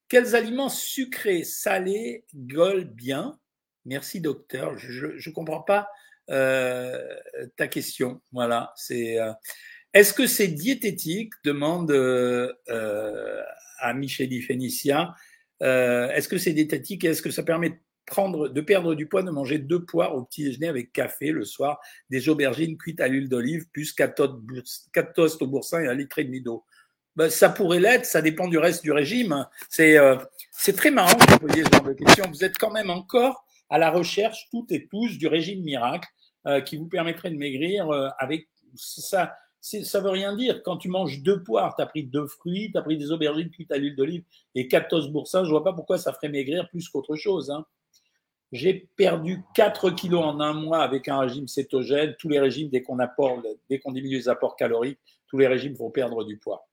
Quels 0.08 0.34
aliments 0.36 0.68
sucrés, 0.68 1.44
salés 1.44 2.24
golent 2.34 2.84
bien? 2.84 3.38
Merci, 3.84 4.20
docteur. 4.20 4.78
Je 4.78 5.06
ne 5.06 5.34
comprends 5.34 5.62
pas 5.62 5.88
euh, 6.30 7.16
ta 7.56 7.68
question. 7.68 8.20
Voilà. 8.32 8.72
Euh, 8.90 9.32
est-ce 9.92 10.12
que 10.12 10.26
c'est 10.26 10.48
diététique? 10.48 11.32
Demande 11.44 11.90
euh, 11.90 13.42
à 13.78 13.94
Micheli 13.94 14.42
Fénicia. 14.42 15.14
est-ce 15.60 16.28
que 16.28 16.38
c'est 16.38 16.52
diététique 16.52 17.04
et 17.04 17.08
est-ce 17.08 17.22
que 17.22 17.30
ça 17.30 17.42
permet 17.42 17.80
prendre, 18.06 18.48
de 18.48 18.60
perdre 18.60 18.94
du 18.94 19.06
poids, 19.06 19.22
de 19.22 19.30
manger 19.30 19.58
deux 19.58 19.84
poires 19.84 20.14
au 20.14 20.22
petit 20.22 20.44
déjeuner 20.44 20.68
avec 20.68 20.92
café 20.92 21.30
le 21.30 21.44
soir, 21.44 21.80
des 22.10 22.28
aubergines 22.28 22.76
cuites 22.76 23.00
à 23.00 23.08
l'huile 23.08 23.28
d'olive, 23.28 23.66
plus 23.72 23.92
quatre 23.92 24.32
toasts 25.14 25.42
au 25.42 25.46
boursin 25.46 25.80
et 25.80 25.86
un 25.86 25.94
litre 25.94 26.18
et 26.18 26.24
demi 26.24 26.40
d'eau. 26.40 26.64
Ben, 27.16 27.30
ça 27.30 27.48
pourrait 27.48 27.80
l'être, 27.80 28.06
ça 28.06 28.22
dépend 28.22 28.48
du 28.48 28.58
reste 28.58 28.82
du 28.82 28.90
régime. 28.90 29.46
C'est 29.68 29.96
c'est 30.50 30.74
très 30.74 30.90
marrant 30.90 31.14
que 31.14 31.32
vous 31.32 31.38
posiez 31.46 31.64
ce 31.64 31.70
genre 31.70 31.84
de 31.84 31.92
questions. 31.92 32.24
Vous 32.28 32.44
êtes 32.44 32.58
quand 32.58 32.70
même 32.70 32.90
encore 32.90 33.44
à 33.68 33.78
la 33.78 33.90
recherche 33.90 34.48
toutes 34.50 34.72
et 34.72 34.86
tous 34.88 35.18
du 35.18 35.26
régime 35.26 35.62
miracle 35.62 36.08
euh, 36.46 36.60
qui 36.60 36.76
vous 36.76 36.86
permettrait 36.86 37.30
de 37.30 37.36
maigrir 37.36 37.90
euh, 37.90 38.08
avec 38.18 38.48
ça. 38.74 39.34
Ça 39.60 40.00
veut 40.00 40.10
rien 40.10 40.36
dire. 40.36 40.62
Quand 40.62 40.76
tu 40.76 40.88
manges 40.88 41.22
deux 41.22 41.42
poires, 41.42 41.74
tu 41.74 41.82
as 41.82 41.86
pris 41.86 42.04
deux 42.04 42.26
fruits, 42.26 42.70
tu 42.70 42.78
as 42.78 42.82
pris 42.82 42.98
des 42.98 43.10
aubergines 43.10 43.50
cuites 43.50 43.72
à 43.72 43.78
l'huile 43.78 43.96
d'olive 43.96 44.22
et 44.54 44.68
14 44.68 45.10
boursins, 45.10 45.44
je 45.44 45.50
vois 45.50 45.64
pas 45.64 45.72
pourquoi 45.72 45.96
ça 45.96 46.12
ferait 46.12 46.28
maigrir 46.28 46.68
plus 46.68 46.86
qu'autre 46.88 47.16
chose. 47.16 47.50
Hein. 47.50 47.64
J'ai 48.54 48.88
perdu 48.96 49.42
4 49.54 49.90
kilos 49.90 50.24
en 50.24 50.40
un 50.40 50.54
mois 50.54 50.78
avec 50.78 51.08
un 51.08 51.18
régime 51.18 51.46
cétogène. 51.46 52.14
Tous 52.18 52.30
les 52.30 52.40
régimes, 52.40 52.70
dès 52.70 52.80
qu'on 52.80 52.96
dès 52.96 53.82
diminue 53.92 54.16
les 54.16 54.28
apports 54.30 54.56
caloriques, 54.56 55.00
tous 55.26 55.36
les 55.36 55.46
régimes 55.46 55.74
vont 55.74 55.90
perdre 55.90 56.24
du 56.24 56.38
poids. 56.38 56.66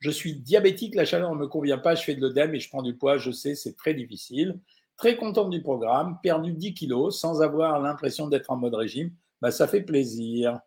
Je 0.00 0.10
suis 0.10 0.34
diabétique, 0.34 0.96
la 0.96 1.04
chaleur 1.04 1.32
ne 1.32 1.38
me 1.38 1.46
convient 1.46 1.78
pas, 1.78 1.94
je 1.94 2.02
fais 2.02 2.16
de 2.16 2.20
l'œdème 2.20 2.54
et 2.56 2.60
je 2.60 2.68
prends 2.68 2.82
du 2.82 2.96
poids, 2.96 3.16
je 3.16 3.30
sais, 3.30 3.54
c'est 3.54 3.76
très 3.76 3.94
difficile 3.94 4.58
très 4.96 5.16
contente 5.16 5.50
du 5.50 5.62
programme, 5.62 6.18
perdu 6.22 6.52
10 6.52 6.74
kilos 6.74 7.18
sans 7.18 7.42
avoir 7.42 7.80
l'impression 7.80 8.28
d'être 8.28 8.50
en 8.50 8.56
mode 8.56 8.74
régime, 8.74 9.12
bah, 9.40 9.50
ça 9.50 9.66
fait 9.66 9.82
plaisir. 9.82 10.60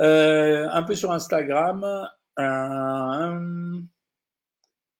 Euh, 0.00 0.68
un 0.70 0.82
peu 0.82 0.94
sur 0.94 1.12
Instagram. 1.12 2.08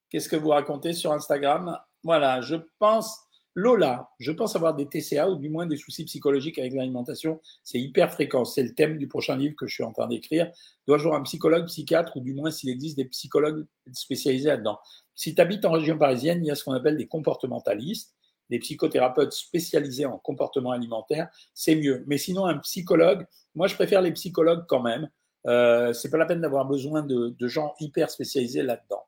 Qu'est-ce 0.09 0.29
que 0.29 0.35
vous 0.35 0.49
racontez 0.49 0.93
sur 0.93 1.11
Instagram? 1.11 1.77
Voilà, 2.03 2.41
je 2.41 2.55
pense, 2.79 3.24
Lola, 3.55 4.09
je 4.19 4.31
pense 4.31 4.55
avoir 4.55 4.75
des 4.75 4.85
TCA 4.87 5.29
ou 5.29 5.37
du 5.37 5.49
moins 5.49 5.65
des 5.65 5.77
soucis 5.77 6.03
psychologiques 6.03 6.59
avec 6.59 6.73
l'alimentation. 6.73 7.39
C'est 7.63 7.79
hyper 7.79 8.11
fréquent. 8.11 8.43
C'est 8.43 8.63
le 8.63 8.75
thème 8.75 8.97
du 8.97 9.07
prochain 9.07 9.37
livre 9.37 9.55
que 9.55 9.65
je 9.65 9.73
suis 9.73 9.83
en 9.83 9.93
train 9.93 10.07
d'écrire. 10.07 10.51
Dois-je 10.87 11.03
voir 11.03 11.15
un 11.15 11.23
psychologue, 11.23 11.65
psychiatre 11.65 12.17
ou 12.17 12.19
du 12.19 12.33
moins 12.33 12.51
s'il 12.51 12.69
existe 12.69 12.97
des 12.97 13.05
psychologues 13.05 13.65
spécialisés 13.93 14.49
là-dedans? 14.49 14.77
Si 15.15 15.33
tu 15.33 15.41
habites 15.41 15.63
en 15.63 15.71
région 15.71 15.97
parisienne, 15.97 16.43
il 16.43 16.47
y 16.47 16.51
a 16.51 16.55
ce 16.55 16.65
qu'on 16.65 16.73
appelle 16.73 16.97
des 16.97 17.07
comportementalistes 17.07 18.15
des 18.49 18.59
psychothérapeutes 18.59 19.33
spécialisés 19.33 20.05
en 20.05 20.17
comportement 20.17 20.71
alimentaire, 20.71 21.29
c'est 21.53 21.75
mieux. 21.75 22.03
Mais 22.07 22.17
sinon, 22.17 22.45
un 22.45 22.57
psychologue, 22.59 23.25
moi, 23.55 23.67
je 23.67 23.75
préfère 23.75 24.01
les 24.01 24.11
psychologues 24.11 24.65
quand 24.67 24.81
même. 24.81 25.09
Euh, 25.47 25.93
c'est 25.93 26.09
pas 26.09 26.17
la 26.17 26.25
peine 26.25 26.41
d'avoir 26.41 26.65
besoin 26.65 27.03
de, 27.03 27.35
gens 27.47 27.73
hyper 27.79 28.09
spécialisés 28.09 28.63
là-dedans. 28.63 29.03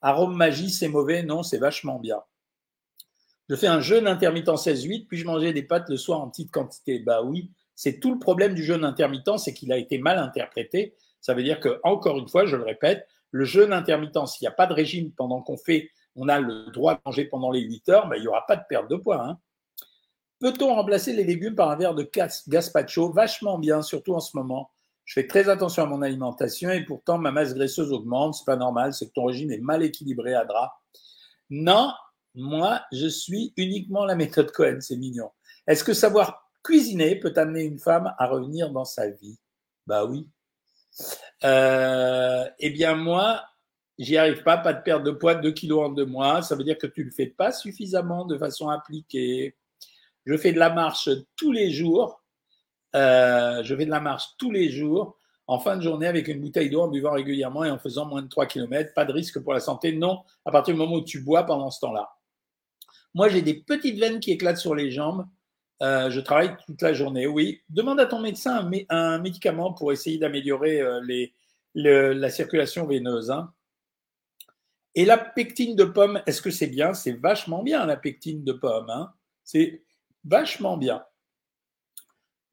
Arôme 0.00 0.36
magie, 0.36 0.70
c'est 0.70 0.88
mauvais? 0.88 1.22
Non, 1.22 1.42
c'est 1.42 1.58
vachement 1.58 1.98
bien. 1.98 2.22
Je 3.48 3.54
fais 3.54 3.66
un 3.66 3.80
jeûne 3.80 4.06
intermittent 4.06 4.48
16-8, 4.48 5.06
puis 5.06 5.18
je 5.18 5.26
mangeais 5.26 5.52
des 5.52 5.62
pâtes 5.62 5.88
le 5.88 5.96
soir 5.96 6.20
en 6.20 6.28
petite 6.28 6.50
quantité. 6.50 6.98
Bah 6.98 7.22
oui, 7.22 7.50
c'est 7.74 8.00
tout 8.00 8.12
le 8.12 8.18
problème 8.18 8.54
du 8.54 8.64
jeûne 8.64 8.84
intermittent, 8.84 9.38
c'est 9.38 9.54
qu'il 9.54 9.72
a 9.72 9.76
été 9.76 9.98
mal 9.98 10.18
interprété. 10.18 10.94
Ça 11.20 11.34
veut 11.34 11.42
dire 11.42 11.60
que, 11.60 11.80
encore 11.84 12.18
une 12.18 12.28
fois, 12.28 12.46
je 12.46 12.56
le 12.56 12.64
répète, 12.64 13.06
le 13.30 13.44
jeûne 13.44 13.72
intermittent, 13.72 14.26
s'il 14.26 14.44
n'y 14.44 14.48
a 14.48 14.52
pas 14.52 14.66
de 14.66 14.74
régime 14.74 15.12
pendant 15.12 15.42
qu'on 15.42 15.56
fait 15.56 15.90
on 16.16 16.28
a 16.28 16.40
le 16.40 16.70
droit 16.70 16.94
de 16.94 17.00
manger 17.04 17.26
pendant 17.26 17.50
les 17.50 17.60
8 17.60 17.88
heures, 17.90 18.08
mais 18.08 18.16
il 18.16 18.22
n'y 18.22 18.28
aura 18.28 18.44
pas 18.46 18.56
de 18.56 18.64
perte 18.68 18.90
de 18.90 18.96
poids. 18.96 19.22
Hein. 19.22 19.38
Peut-on 20.40 20.74
remplacer 20.74 21.12
les 21.12 21.24
légumes 21.24 21.54
par 21.54 21.70
un 21.70 21.76
verre 21.76 21.94
de 21.94 22.10
gazpacho? 22.48 23.12
Vachement 23.12 23.58
bien, 23.58 23.82
surtout 23.82 24.14
en 24.14 24.20
ce 24.20 24.36
moment. 24.36 24.70
Je 25.04 25.14
fais 25.14 25.26
très 25.26 25.48
attention 25.48 25.84
à 25.84 25.86
mon 25.86 26.02
alimentation 26.02 26.70
et 26.70 26.84
pourtant 26.84 27.18
ma 27.18 27.30
masse 27.30 27.54
graisseuse 27.54 27.92
augmente. 27.92 28.34
C'est 28.34 28.44
pas 28.44 28.56
normal, 28.56 28.92
c'est 28.92 29.06
que 29.06 29.12
ton 29.12 29.26
régime 29.26 29.52
est 29.52 29.60
mal 29.60 29.82
équilibré, 29.82 30.34
Adra. 30.34 30.80
Non, 31.50 31.92
moi, 32.36 32.82
je 32.92 33.06
suis 33.06 33.52
uniquement 33.56 34.04
la 34.04 34.14
méthode 34.14 34.52
Cohen, 34.52 34.78
c'est 34.80 34.96
mignon. 34.96 35.30
Est-ce 35.66 35.82
que 35.82 35.94
savoir 35.94 36.50
cuisiner 36.62 37.16
peut 37.16 37.32
amener 37.36 37.64
une 37.64 37.78
femme 37.78 38.14
à 38.18 38.26
revenir 38.26 38.70
dans 38.70 38.84
sa 38.84 39.08
vie? 39.08 39.38
Bah 39.86 40.04
oui. 40.04 40.28
Euh, 41.44 42.44
eh 42.58 42.70
bien, 42.70 42.94
moi, 42.94 43.42
j'y 43.98 44.16
arrive 44.16 44.42
pas, 44.42 44.58
pas 44.58 44.74
de 44.74 44.82
perte 44.82 45.02
de 45.02 45.10
poids, 45.10 45.34
2 45.34 45.50
kilos 45.52 45.86
en 45.86 45.88
deux 45.90 46.06
mois. 46.06 46.42
Ça 46.42 46.56
veut 46.56 46.64
dire 46.64 46.78
que 46.78 46.86
tu 46.86 47.04
le 47.04 47.10
fais 47.10 47.26
pas 47.26 47.52
suffisamment 47.52 48.24
de 48.24 48.36
façon 48.36 48.68
appliquée. 48.68 49.56
Je 50.24 50.36
fais 50.36 50.52
de 50.52 50.58
la 50.58 50.70
marche 50.70 51.08
tous 51.36 51.52
les 51.52 51.70
jours. 51.70 52.22
Euh, 52.94 53.62
je 53.62 53.74
fais 53.74 53.86
de 53.86 53.90
la 53.90 54.00
marche 54.00 54.24
tous 54.38 54.50
les 54.50 54.70
jours 54.70 55.18
en 55.46 55.58
fin 55.58 55.76
de 55.76 55.82
journée 55.82 56.06
avec 56.06 56.28
une 56.28 56.40
bouteille 56.40 56.70
d'eau 56.70 56.82
en 56.82 56.88
buvant 56.88 57.12
régulièrement 57.12 57.64
et 57.64 57.70
en 57.70 57.78
faisant 57.78 58.06
moins 58.06 58.22
de 58.22 58.28
3 58.28 58.46
km. 58.46 58.92
Pas 58.94 59.04
de 59.04 59.12
risque 59.12 59.38
pour 59.40 59.52
la 59.52 59.60
santé. 59.60 59.92
Non, 59.92 60.22
à 60.44 60.50
partir 60.50 60.74
du 60.74 60.78
moment 60.80 60.96
où 60.96 61.04
tu 61.04 61.22
bois 61.22 61.44
pendant 61.44 61.70
ce 61.70 61.80
temps-là. 61.80 62.15
Moi, 63.16 63.30
j'ai 63.30 63.40
des 63.40 63.54
petites 63.54 63.98
veines 63.98 64.20
qui 64.20 64.30
éclatent 64.30 64.58
sur 64.58 64.74
les 64.74 64.90
jambes. 64.90 65.26
Euh, 65.82 66.10
je 66.10 66.20
travaille 66.20 66.54
toute 66.66 66.82
la 66.82 66.92
journée. 66.92 67.26
Oui, 67.26 67.62
demande 67.70 67.98
à 67.98 68.04
ton 68.04 68.20
médecin 68.20 68.70
un, 68.90 69.18
médicament 69.18 69.72
pour 69.72 69.90
essayer 69.90 70.18
d'améliorer 70.18 70.82
euh, 70.82 71.24
la 71.74 72.28
circulation 72.28 72.86
veineuse. 72.86 73.30
Hein. 73.30 73.54
Et 74.94 75.06
la 75.06 75.16
pectine 75.16 75.74
de 75.74 75.84
pomme, 75.84 76.22
est-ce 76.26 76.42
que 76.42 76.50
c'est 76.50 76.66
bien? 76.66 76.92
C'est 76.92 77.12
vachement 77.12 77.62
bien 77.62 77.86
la 77.86 77.96
pectine 77.96 78.44
de 78.44 78.52
pomme. 78.52 78.90
Hein 78.90 79.10
c'est 79.44 79.82
vachement 80.24 80.76
bien. 80.76 81.02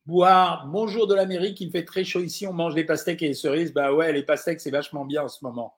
Boire, 0.05 0.67
bonjour 0.67 1.07
de 1.07 1.15
l'Amérique, 1.15 1.59
il 1.59 1.71
fait 1.71 1.83
très 1.83 2.05
chaud 2.05 2.21
ici, 2.21 2.47
on 2.47 2.53
mange 2.53 2.75
des 2.75 2.85
pastèques 2.85 3.21
et 3.21 3.27
des 3.27 3.33
cerises. 3.33 3.73
Bah 3.73 3.91
ouais, 3.91 4.13
les 4.13 4.23
pastèques, 4.23 4.61
c'est 4.61 4.71
vachement 4.71 5.03
bien 5.03 5.23
en 5.23 5.27
ce 5.27 5.43
moment. 5.43 5.75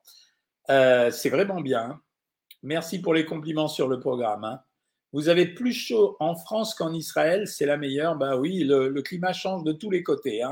Euh, 0.70 1.10
c'est 1.10 1.30
vraiment 1.30 1.60
bien. 1.60 1.90
Hein. 1.90 2.00
Merci 2.62 3.00
pour 3.00 3.14
les 3.14 3.24
compliments 3.24 3.68
sur 3.68 3.88
le 3.88 3.98
programme. 3.98 4.60
Hein. 5.06 5.10
Vous 5.12 5.28
avez 5.28 5.46
plus 5.46 5.72
chaud 5.72 6.16
en 6.20 6.34
France 6.36 6.74
qu'en 6.74 6.92
Israël, 6.92 7.46
c'est 7.46 7.66
la 7.66 7.76
meilleure. 7.76 8.16
Bah 8.16 8.36
oui, 8.36 8.64
le, 8.64 9.02
climat 9.02 9.32
change 9.32 9.64
de 9.64 9.72
tous 9.72 9.90
les 9.90 10.02
côtés. 10.02 10.42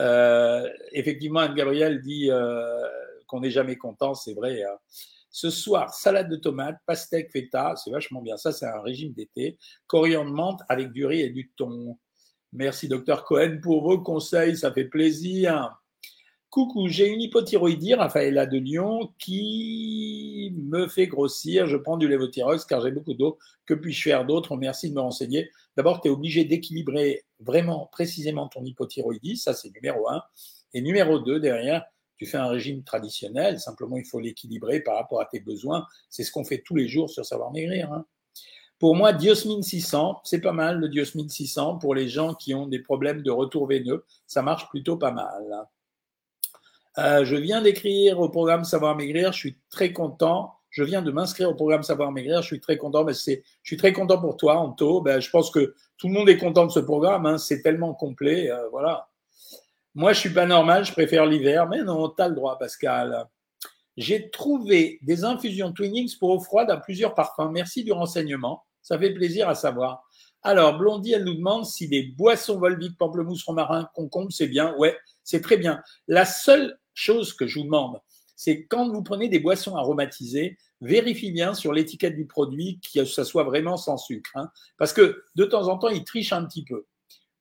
Euh, 0.00 0.68
effectivement, 0.92 1.40
Anne-Gabrielle 1.40 2.00
dit 2.00 2.30
euh, 2.30 2.82
qu'on 3.26 3.40
n'est 3.40 3.50
jamais 3.50 3.76
content, 3.76 4.14
c'est 4.14 4.34
vrai. 4.34 4.62
Ce 5.30 5.50
soir, 5.50 5.92
salade 5.92 6.30
de 6.30 6.36
tomates, 6.36 6.78
pastèque 6.86 7.30
feta, 7.32 7.74
c'est 7.76 7.90
vachement 7.90 8.22
bien. 8.22 8.36
Ça, 8.36 8.52
c'est 8.52 8.66
un 8.66 8.80
régime 8.80 9.12
d'été. 9.12 9.58
Coriandre 9.86 10.30
menthe 10.30 10.60
avec 10.68 10.92
du 10.92 11.04
riz 11.06 11.22
et 11.22 11.30
du 11.30 11.50
thon. 11.56 11.98
Merci, 12.52 12.88
docteur 12.88 13.24
Cohen, 13.24 13.58
pour 13.60 13.82
vos 13.82 14.00
conseils. 14.00 14.56
Ça 14.56 14.72
fait 14.72 14.84
plaisir. 14.84 15.76
Coucou, 16.54 16.86
j'ai 16.86 17.08
une 17.08 17.20
hypothyroïdie, 17.20 17.94
Raphaël 17.94 18.48
de 18.48 18.58
Lyon, 18.58 19.12
qui 19.18 20.54
me 20.54 20.86
fait 20.86 21.08
grossir. 21.08 21.66
Je 21.66 21.76
prends 21.76 21.96
du 21.96 22.06
lévothyrox 22.06 22.64
car 22.64 22.80
j'ai 22.80 22.92
beaucoup 22.92 23.14
d'eau. 23.14 23.38
Que 23.66 23.74
puis-je 23.74 24.00
faire 24.04 24.24
d'autre? 24.24 24.54
Merci 24.54 24.88
de 24.88 24.94
me 24.94 25.00
renseigner. 25.00 25.50
D'abord, 25.76 26.00
tu 26.00 26.06
es 26.06 26.10
obligé 26.12 26.44
d'équilibrer 26.44 27.24
vraiment 27.40 27.88
précisément 27.90 28.46
ton 28.46 28.64
hypothyroïdie. 28.64 29.36
Ça, 29.36 29.52
c'est 29.52 29.74
numéro 29.74 30.08
un. 30.08 30.22
Et 30.74 30.80
numéro 30.80 31.18
deux, 31.18 31.40
derrière, 31.40 31.86
tu 32.18 32.24
fais 32.24 32.36
un 32.36 32.46
régime 32.46 32.84
traditionnel, 32.84 33.58
simplement 33.58 33.96
il 33.96 34.04
faut 34.04 34.20
l'équilibrer 34.20 34.78
par 34.78 34.94
rapport 34.94 35.20
à 35.20 35.24
tes 35.24 35.40
besoins. 35.40 35.84
C'est 36.08 36.22
ce 36.22 36.30
qu'on 36.30 36.44
fait 36.44 36.62
tous 36.64 36.76
les 36.76 36.86
jours 36.86 37.10
sur 37.10 37.26
Savoir 37.26 37.50
Maigrir. 37.50 37.92
Hein. 37.92 38.06
Pour 38.78 38.94
moi, 38.94 39.12
Diosmine 39.12 39.64
600, 39.64 40.20
c'est 40.22 40.40
pas 40.40 40.52
mal 40.52 40.78
le 40.78 40.88
Diosmine 40.88 41.28
600 41.28 41.78
pour 41.78 41.96
les 41.96 42.08
gens 42.08 42.32
qui 42.32 42.54
ont 42.54 42.68
des 42.68 42.78
problèmes 42.78 43.22
de 43.22 43.32
retour 43.32 43.66
veineux. 43.66 44.04
Ça 44.28 44.42
marche 44.42 44.68
plutôt 44.68 44.96
pas 44.96 45.10
mal. 45.10 45.66
Euh, 46.98 47.24
je 47.24 47.36
viens 47.36 47.60
d'écrire 47.60 48.20
au 48.20 48.28
programme 48.28 48.64
Savoir 48.64 48.94
Maigrir, 48.96 49.32
je 49.32 49.38
suis 49.38 49.58
très 49.70 49.92
content. 49.92 50.54
Je 50.70 50.82
viens 50.82 51.02
de 51.02 51.10
m'inscrire 51.10 51.50
au 51.50 51.54
programme 51.54 51.82
Savoir 51.82 52.12
Maigrir, 52.12 52.42
je 52.42 52.46
suis 52.46 52.60
très 52.60 52.76
content. 52.76 53.04
Mais 53.04 53.12
je 53.14 53.40
suis 53.62 53.76
très 53.76 53.92
content 53.92 54.20
pour 54.20 54.36
toi, 54.36 54.56
Anto. 54.56 55.00
Ben, 55.00 55.20
je 55.20 55.30
pense 55.30 55.50
que 55.50 55.74
tout 55.98 56.08
le 56.08 56.12
monde 56.12 56.28
est 56.28 56.38
content 56.38 56.66
de 56.66 56.70
ce 56.70 56.80
programme. 56.80 57.26
Hein. 57.26 57.38
C'est 57.38 57.62
tellement 57.62 57.94
complet, 57.94 58.50
euh, 58.50 58.68
voilà. 58.70 59.08
Moi, 59.94 60.12
je 60.12 60.20
suis 60.20 60.32
pas 60.32 60.46
normal, 60.46 60.84
je 60.84 60.92
préfère 60.92 61.26
l'hiver. 61.26 61.68
Mais 61.68 61.82
non, 61.82 62.08
tu 62.08 62.22
as 62.22 62.28
le 62.28 62.34
droit, 62.34 62.58
Pascal. 62.58 63.26
J'ai 63.96 64.30
trouvé 64.30 64.98
des 65.02 65.24
infusions 65.24 65.72
Twinings 65.72 66.16
pour 66.18 66.30
eau 66.30 66.40
froide 66.40 66.70
à 66.70 66.76
plusieurs 66.76 67.14
parfums. 67.14 67.50
Merci 67.52 67.84
du 67.84 67.92
renseignement. 67.92 68.64
Ça 68.82 68.98
fait 68.98 69.14
plaisir 69.14 69.48
à 69.48 69.54
savoir. 69.54 70.04
Alors, 70.42 70.76
Blondie, 70.76 71.12
elle 71.12 71.24
nous 71.24 71.34
demande 71.34 71.64
si 71.64 71.86
les 71.86 72.02
boissons 72.02 72.58
Volvic, 72.58 72.98
pamplemousse, 72.98 73.44
romarin, 73.44 73.88
concombre, 73.94 74.30
c'est 74.30 74.48
bien. 74.48 74.74
Ouais, 74.76 74.96
c'est 75.22 75.40
très 75.40 75.56
bien. 75.56 75.80
La 76.08 76.24
seule 76.24 76.76
chose 76.94 77.34
que 77.34 77.46
je 77.46 77.58
vous 77.58 77.64
demande, 77.64 78.00
c'est 78.36 78.64
quand 78.64 78.88
vous 78.88 79.02
prenez 79.02 79.28
des 79.28 79.38
boissons 79.38 79.76
aromatisées, 79.76 80.58
vérifiez 80.80 81.30
bien 81.30 81.54
sur 81.54 81.72
l'étiquette 81.72 82.16
du 82.16 82.26
produit 82.26 82.80
que 82.94 83.04
ça 83.04 83.24
soit 83.24 83.44
vraiment 83.44 83.76
sans 83.76 83.96
sucre. 83.96 84.30
Hein. 84.34 84.50
parce 84.76 84.92
que 84.92 85.24
de 85.34 85.44
temps 85.44 85.68
en 85.68 85.78
temps, 85.78 85.88
ils 85.88 86.04
trichent 86.04 86.32
un 86.32 86.44
petit 86.44 86.64
peu. 86.64 86.86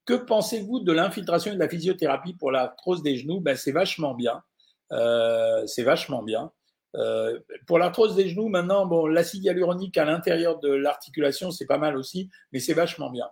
Que 0.06 0.14
pensez-vous 0.14 0.82
de 0.82 0.92
l'infiltration 0.92 1.52
et 1.52 1.56
de 1.56 1.60
la 1.60 1.70
physiothérapie 1.70 2.34
pour 2.34 2.52
l'arthrose 2.52 3.04
des 3.04 3.16
genoux? 3.16 3.40
Ben, 3.40 3.56
C'est 3.56 3.72
vachement 3.72 4.14
bien. 4.14 4.44
Euh, 4.92 5.66
c'est 5.66 5.84
vachement 5.84 6.24
bien. 6.24 6.52
Euh, 6.96 7.40
pour 7.66 7.80
l'arthrose 7.80 8.16
des 8.16 8.30
genoux, 8.30 8.50
maintenant, 8.50 8.86
bon, 8.86 9.08
l'acide 9.08 9.44
hyaluronique 9.46 9.98
à 9.98 10.06
l'intérieur 10.06 10.60
de 10.60 10.70
l'articulation, 10.70 11.52
c'est 11.52 11.66
pas 11.66 11.78
mal 11.78 11.98
aussi, 11.98 12.30
mais 12.52 12.60
c'est 12.60 12.74
vachement 12.74 13.10
bien. 13.10 13.30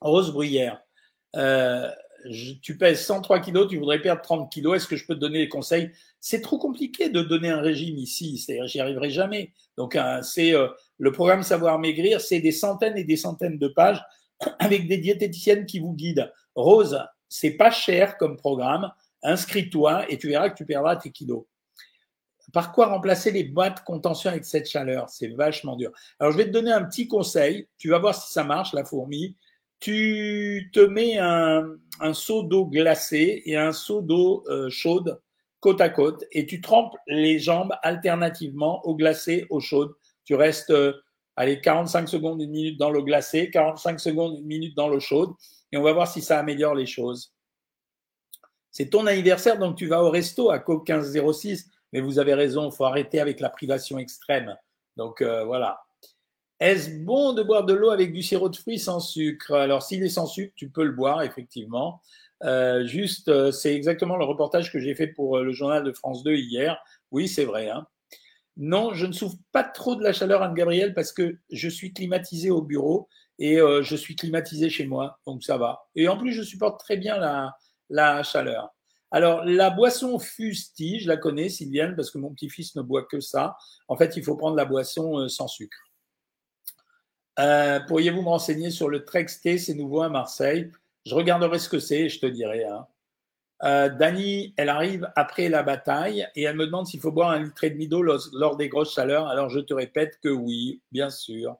Rose 0.00 0.32
Bruyère, 0.32 0.80
euh, 1.36 1.88
tu 2.62 2.76
pèses 2.76 3.04
103 3.04 3.40
kilos, 3.40 3.68
tu 3.68 3.78
voudrais 3.78 4.00
perdre 4.00 4.22
30 4.22 4.50
kilos, 4.50 4.76
est-ce 4.76 4.86
que 4.86 4.96
je 4.96 5.06
peux 5.06 5.14
te 5.14 5.20
donner 5.20 5.38
des 5.38 5.48
conseils? 5.48 5.90
C'est 6.20 6.40
trop 6.40 6.58
compliqué 6.58 7.08
de 7.08 7.22
donner 7.22 7.50
un 7.50 7.60
régime 7.60 7.96
ici, 7.96 8.38
c'est-à-dire 8.38 8.66
j'y 8.66 8.80
arriverai 8.80 9.10
jamais. 9.10 9.52
Donc 9.76 9.98
c'est 10.22 10.52
le 10.98 11.12
programme 11.12 11.42
Savoir 11.42 11.78
Maigrir, 11.78 12.20
c'est 12.20 12.40
des 12.40 12.52
centaines 12.52 12.96
et 12.96 13.04
des 13.04 13.16
centaines 13.16 13.58
de 13.58 13.68
pages 13.68 14.02
avec 14.58 14.86
des 14.88 14.98
diététiciennes 14.98 15.66
qui 15.66 15.80
vous 15.80 15.92
guident. 15.92 16.32
Rose, 16.54 16.98
c'est 17.28 17.52
pas 17.52 17.70
cher 17.70 18.16
comme 18.18 18.36
programme 18.36 18.92
inscris-toi 19.22 20.10
et 20.10 20.18
tu 20.18 20.28
verras 20.28 20.50
que 20.50 20.56
tu 20.56 20.66
perdras 20.66 20.96
tes 20.96 21.10
kilos. 21.10 21.44
Par 22.52 22.72
quoi 22.72 22.86
remplacer 22.88 23.30
les 23.30 23.44
boîtes 23.44 23.82
contention 23.84 24.30
avec 24.30 24.44
cette 24.44 24.68
chaleur? 24.68 25.08
C'est 25.08 25.28
vachement 25.28 25.76
dur. 25.76 25.90
Alors, 26.18 26.32
je 26.32 26.36
vais 26.36 26.44
te 26.44 26.50
donner 26.50 26.72
un 26.72 26.84
petit 26.84 27.08
conseil. 27.08 27.68
Tu 27.78 27.88
vas 27.88 27.98
voir 27.98 28.14
si 28.14 28.30
ça 28.32 28.44
marche, 28.44 28.74
la 28.74 28.84
fourmi. 28.84 29.36
Tu 29.82 30.70
te 30.72 30.78
mets 30.78 31.18
un, 31.18 31.76
seau 32.12 32.44
d'eau 32.44 32.66
glacée 32.66 33.42
et 33.46 33.56
un 33.56 33.72
seau 33.72 34.00
d'eau 34.00 34.44
euh, 34.46 34.70
chaude 34.70 35.20
côte 35.58 35.80
à 35.80 35.88
côte 35.88 36.24
et 36.30 36.46
tu 36.46 36.60
trempes 36.60 36.94
les 37.08 37.40
jambes 37.40 37.72
alternativement 37.82 38.86
au 38.86 38.94
glacé, 38.94 39.44
au 39.50 39.58
chaude. 39.58 39.92
Tu 40.24 40.36
restes, 40.36 40.70
euh, 40.70 40.92
allez, 41.34 41.60
45 41.60 42.08
secondes, 42.08 42.40
une 42.40 42.52
minute 42.52 42.78
dans 42.78 42.90
l'eau 42.90 43.02
glacée, 43.02 43.50
45 43.50 43.98
secondes, 43.98 44.38
une 44.38 44.46
minute 44.46 44.76
dans 44.76 44.86
l'eau 44.86 45.00
chaude 45.00 45.30
et 45.72 45.76
on 45.76 45.82
va 45.82 45.92
voir 45.92 46.06
si 46.06 46.22
ça 46.22 46.38
améliore 46.38 46.76
les 46.76 46.86
choses. 46.86 47.34
C'est 48.70 48.88
ton 48.88 49.08
anniversaire, 49.08 49.58
donc 49.58 49.76
tu 49.76 49.88
vas 49.88 50.04
au 50.04 50.10
resto 50.10 50.50
à 50.50 50.60
Coke 50.60 50.88
1506. 50.88 51.68
Mais 51.92 52.00
vous 52.00 52.20
avez 52.20 52.34
raison, 52.34 52.70
il 52.70 52.72
faut 52.72 52.84
arrêter 52.84 53.18
avec 53.18 53.40
la 53.40 53.50
privation 53.50 53.98
extrême. 53.98 54.56
Donc 54.96 55.22
euh, 55.22 55.44
voilà. 55.44 55.80
Est-ce 56.62 56.90
bon 56.90 57.32
de 57.32 57.42
boire 57.42 57.64
de 57.64 57.74
l'eau 57.74 57.90
avec 57.90 58.12
du 58.12 58.22
sirop 58.22 58.48
de 58.48 58.54
fruits 58.54 58.78
sans 58.78 59.00
sucre? 59.00 59.52
Alors 59.52 59.82
s'il 59.82 60.00
est 60.04 60.08
sans 60.08 60.26
sucre, 60.26 60.52
tu 60.54 60.68
peux 60.68 60.84
le 60.84 60.92
boire, 60.92 61.22
effectivement. 61.22 62.00
Euh, 62.44 62.86
juste, 62.86 63.26
euh, 63.26 63.50
c'est 63.50 63.74
exactement 63.74 64.16
le 64.16 64.24
reportage 64.24 64.70
que 64.70 64.78
j'ai 64.78 64.94
fait 64.94 65.08
pour 65.08 65.40
le 65.40 65.50
journal 65.50 65.82
de 65.82 65.90
France 65.90 66.22
2 66.22 66.36
hier. 66.36 66.78
Oui, 67.10 67.26
c'est 67.26 67.44
vrai. 67.44 67.68
Hein. 67.68 67.88
Non, 68.56 68.94
je 68.94 69.06
ne 69.06 69.12
souffre 69.12 69.38
pas 69.50 69.64
trop 69.64 69.96
de 69.96 70.04
la 70.04 70.12
chaleur, 70.12 70.40
Anne-Gabrielle, 70.40 70.94
parce 70.94 71.12
que 71.12 71.36
je 71.50 71.68
suis 71.68 71.92
climatisé 71.92 72.52
au 72.52 72.62
bureau 72.62 73.08
et 73.40 73.56
je 73.56 73.96
suis 73.96 74.14
climatisé 74.14 74.70
chez 74.70 74.86
moi, 74.86 75.18
donc 75.26 75.42
ça 75.42 75.56
va. 75.56 75.88
Et 75.96 76.06
en 76.06 76.16
plus, 76.16 76.32
je 76.32 76.42
supporte 76.42 76.78
très 76.78 76.96
bien 76.96 77.18
la, 77.90 78.22
chaleur. 78.22 78.72
Alors, 79.10 79.44
la 79.44 79.70
boisson 79.70 80.20
fusti, 80.20 81.00
je 81.00 81.08
la 81.08 81.16
connais, 81.16 81.48
Sylviane, 81.48 81.96
parce 81.96 82.12
que 82.12 82.18
mon 82.18 82.32
petit-fils 82.32 82.76
ne 82.76 82.82
boit 82.82 83.02
que 83.02 83.18
ça. 83.18 83.56
En 83.88 83.96
fait, 83.96 84.16
il 84.16 84.22
faut 84.22 84.36
prendre 84.36 84.54
la 84.54 84.64
boisson 84.64 85.18
euh, 85.18 85.28
sans 85.28 85.48
sucre. 85.48 85.91
Euh, 87.38 87.80
pourriez-vous 87.80 88.22
me 88.22 88.28
renseigner 88.28 88.70
sur 88.70 88.88
le 88.88 89.04
Trexté 89.04 89.58
C'est 89.58 89.74
nouveau 89.74 90.02
à 90.02 90.08
Marseille? 90.08 90.70
Je 91.06 91.14
regarderai 91.14 91.58
ce 91.58 91.68
que 91.68 91.78
c'est 91.78 92.02
et 92.02 92.08
je 92.08 92.20
te 92.20 92.26
dirai. 92.26 92.64
Hein. 92.64 92.86
Euh, 93.64 93.88
Dani, 93.88 94.54
elle 94.56 94.68
arrive 94.68 95.10
après 95.14 95.48
la 95.48 95.62
bataille 95.62 96.26
et 96.34 96.42
elle 96.42 96.56
me 96.56 96.66
demande 96.66 96.86
s'il 96.86 97.00
faut 97.00 97.12
boire 97.12 97.30
un 97.30 97.42
litre 97.42 97.64
et 97.64 97.70
demi 97.70 97.88
d'eau 97.88 98.02
lors, 98.02 98.56
des 98.56 98.68
grosses 98.68 98.94
chaleurs. 98.94 99.28
Alors, 99.28 99.50
je 99.50 99.60
te 99.60 99.72
répète 99.72 100.18
que 100.22 100.28
oui, 100.28 100.82
bien 100.90 101.10
sûr. 101.10 101.56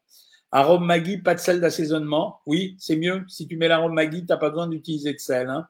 Arôme 0.50 0.84
Maggi, 0.84 1.18
pas 1.18 1.34
de 1.34 1.40
sel 1.40 1.60
d'assaisonnement? 1.60 2.40
Oui, 2.44 2.76
c'est 2.78 2.96
mieux. 2.96 3.24
Si 3.28 3.46
tu 3.46 3.56
mets 3.56 3.68
l'arôme 3.68 3.94
Maggi, 3.94 4.20
tu 4.20 4.26
n'as 4.28 4.36
pas 4.36 4.50
besoin 4.50 4.66
d'utiliser 4.66 5.14
de 5.14 5.18
sel. 5.18 5.48
Hein. 5.48 5.66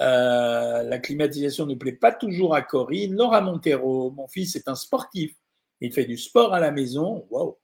Euh, 0.00 0.82
la 0.84 0.98
climatisation 0.98 1.66
ne 1.66 1.74
plaît 1.74 1.92
pas 1.92 2.12
toujours 2.12 2.54
à 2.54 2.62
Corinne. 2.62 3.16
Laura 3.16 3.40
Montero, 3.40 4.10
mon 4.12 4.28
fils 4.28 4.54
est 4.54 4.68
un 4.68 4.76
sportif. 4.76 5.34
Il 5.80 5.92
fait 5.92 6.04
du 6.04 6.16
sport 6.16 6.54
à 6.54 6.60
la 6.60 6.70
maison. 6.70 7.26
Wow. 7.30 7.58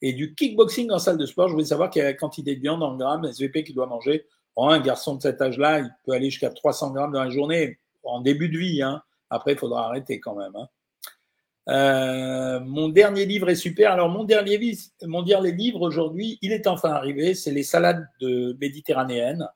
Et 0.00 0.12
du 0.12 0.34
kickboxing 0.34 0.90
en 0.90 0.98
salle 0.98 1.18
de 1.18 1.26
sport. 1.26 1.48
Je 1.48 1.54
voulais 1.54 1.66
savoir 1.66 1.90
quelle 1.90 2.16
quantité 2.16 2.54
de 2.54 2.60
viande 2.60 2.82
en 2.82 2.96
grammes 2.96 3.24
SVP 3.24 3.64
qu'il 3.64 3.74
doit 3.74 3.86
manger. 3.86 4.26
un 4.56 4.80
garçon 4.80 5.16
de 5.16 5.22
cet 5.22 5.40
âge-là, 5.42 5.80
il 5.80 5.90
peut 6.04 6.12
aller 6.12 6.30
jusqu'à 6.30 6.50
300 6.50 6.92
grammes 6.92 7.12
dans 7.12 7.22
la 7.22 7.30
journée 7.30 7.78
en 8.04 8.20
début 8.20 8.48
de 8.48 8.58
vie. 8.58 8.82
Hein. 8.82 9.02
Après, 9.30 9.52
il 9.52 9.58
faudra 9.58 9.86
arrêter 9.86 10.20
quand 10.20 10.36
même. 10.36 10.54
Hein. 10.56 10.68
Euh, 11.68 12.60
mon 12.60 12.88
dernier 12.88 13.26
livre 13.26 13.50
est 13.50 13.54
super. 13.54 13.92
Alors, 13.92 14.08
mon 14.08 14.24
dernier, 14.24 14.56
livre 14.56 15.80
aujourd'hui, 15.82 16.38
il 16.40 16.52
est 16.52 16.66
enfin 16.66 16.90
arrivé. 16.90 17.34
C'est 17.34 17.50
les 17.50 17.62
salades 17.62 18.06
de 18.20 18.56
méditerranéennes. 18.60 19.46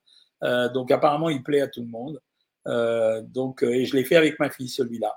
Euh, 0.43 0.69
donc 0.69 0.91
apparemment, 0.91 1.31
il 1.31 1.43
plaît 1.43 1.61
à 1.61 1.69
tout 1.69 1.81
le 1.81 1.89
monde. 1.89 2.21
Euh, 2.69 3.23
donc, 3.23 3.63
euh, 3.65 3.73
et 3.73 3.87
je 3.87 3.97
l'ai 3.97 4.05
fait 4.05 4.17
avec 4.17 4.39
ma 4.39 4.51
fille, 4.51 4.69
celui-là. 4.69 5.15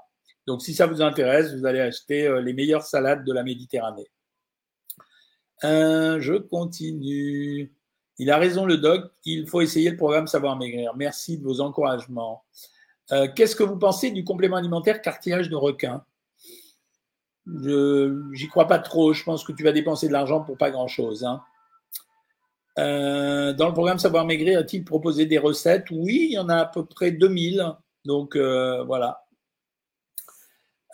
Donc, 0.47 0.61
si 0.61 0.73
ça 0.73 0.85
vous 0.85 1.01
intéresse, 1.01 1.53
vous 1.53 1.65
allez 1.65 1.79
acheter 1.79 2.29
les 2.41 2.53
meilleures 2.53 2.83
salades 2.83 3.25
de 3.25 3.33
la 3.33 3.43
Méditerranée. 3.43 4.07
Je 5.63 6.37
continue. 6.37 7.73
Il 8.17 8.31
a 8.31 8.37
raison, 8.37 8.65
le 8.65 8.77
doc. 8.77 9.11
Il 9.25 9.47
faut 9.47 9.61
essayer 9.61 9.89
le 9.89 9.97
programme 9.97 10.27
Savoir 10.27 10.55
Maigrir. 10.57 10.95
Merci 10.95 11.37
de 11.37 11.43
vos 11.43 11.61
encouragements. 11.61 12.43
Qu'est-ce 13.35 13.55
que 13.55 13.63
vous 13.63 13.77
pensez 13.77 14.11
du 14.11 14.23
complément 14.23 14.57
alimentaire 14.57 15.01
cartilage 15.01 15.49
de 15.49 15.55
requin? 15.55 16.03
J'y 17.47 18.47
crois 18.47 18.67
pas 18.67 18.79
trop. 18.79 19.13
Je 19.13 19.23
pense 19.23 19.43
que 19.43 19.51
tu 19.51 19.63
vas 19.63 19.71
dépenser 19.71 20.07
de 20.07 20.13
l'argent 20.13 20.41
pour 20.41 20.57
pas 20.57 20.71
grand-chose. 20.71 21.23
Hein. 21.23 21.41
Euh, 22.77 23.53
dans 23.53 23.67
le 23.67 23.73
programme 23.73 23.99
Savoir 23.99 24.25
Maigrir, 24.25 24.59
a-t-il 24.59 24.83
proposé 24.83 25.25
des 25.25 25.37
recettes? 25.37 25.89
Oui, 25.91 26.27
il 26.29 26.33
y 26.33 26.39
en 26.39 26.49
a 26.49 26.57
à 26.57 26.65
peu 26.65 26.85
près 26.85 27.11
2000. 27.11 27.63
Donc 28.03 28.35
euh, 28.35 28.83
voilà. 28.83 29.24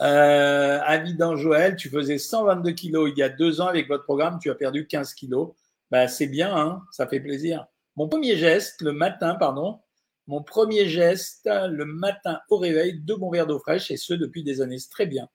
Euh, 0.01 0.79
Avidan 0.83 1.35
Joël, 1.35 1.75
tu 1.75 1.89
faisais 1.89 2.17
122 2.17 2.71
kilos 2.71 3.11
il 3.13 3.19
y 3.19 3.23
a 3.23 3.29
deux 3.29 3.61
ans 3.61 3.67
avec 3.67 3.87
votre 3.87 4.03
programme, 4.03 4.39
tu 4.41 4.49
as 4.49 4.55
perdu 4.55 4.87
15 4.87 5.13
kilos. 5.13 5.51
Bah, 5.91 6.07
c'est 6.07 6.27
bien, 6.27 6.55
hein, 6.55 6.83
ça 6.91 7.07
fait 7.07 7.19
plaisir. 7.19 7.67
Mon 7.95 8.07
premier 8.07 8.35
geste, 8.37 8.81
le 8.81 8.93
matin, 8.93 9.35
pardon, 9.35 9.79
mon 10.27 10.41
premier 10.41 10.87
geste, 10.87 11.47
le 11.47 11.85
matin 11.85 12.39
au 12.49 12.57
réveil, 12.57 12.99
deux 12.99 13.17
bons 13.17 13.29
verres 13.29 13.47
d'eau 13.47 13.59
fraîche, 13.59 13.91
et 13.91 13.97
ce 13.97 14.13
depuis 14.13 14.43
des 14.43 14.61
années. 14.61 14.79
C'est 14.79 14.89
très 14.89 15.05
bien. 15.05 15.27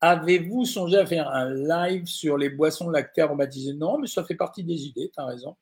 Avez-vous 0.00 0.64
songé 0.64 0.96
à 0.98 1.04
faire 1.04 1.28
un 1.28 1.50
live 1.52 2.06
sur 2.06 2.38
les 2.38 2.48
boissons 2.48 2.88
lactées 2.88 3.22
aromatisées? 3.22 3.74
Non, 3.74 3.98
mais 3.98 4.06
ça 4.06 4.24
fait 4.24 4.34
partie 4.34 4.64
des 4.64 4.86
idées, 4.86 5.10
tu 5.12 5.20
as 5.20 5.26
raison. 5.26 5.56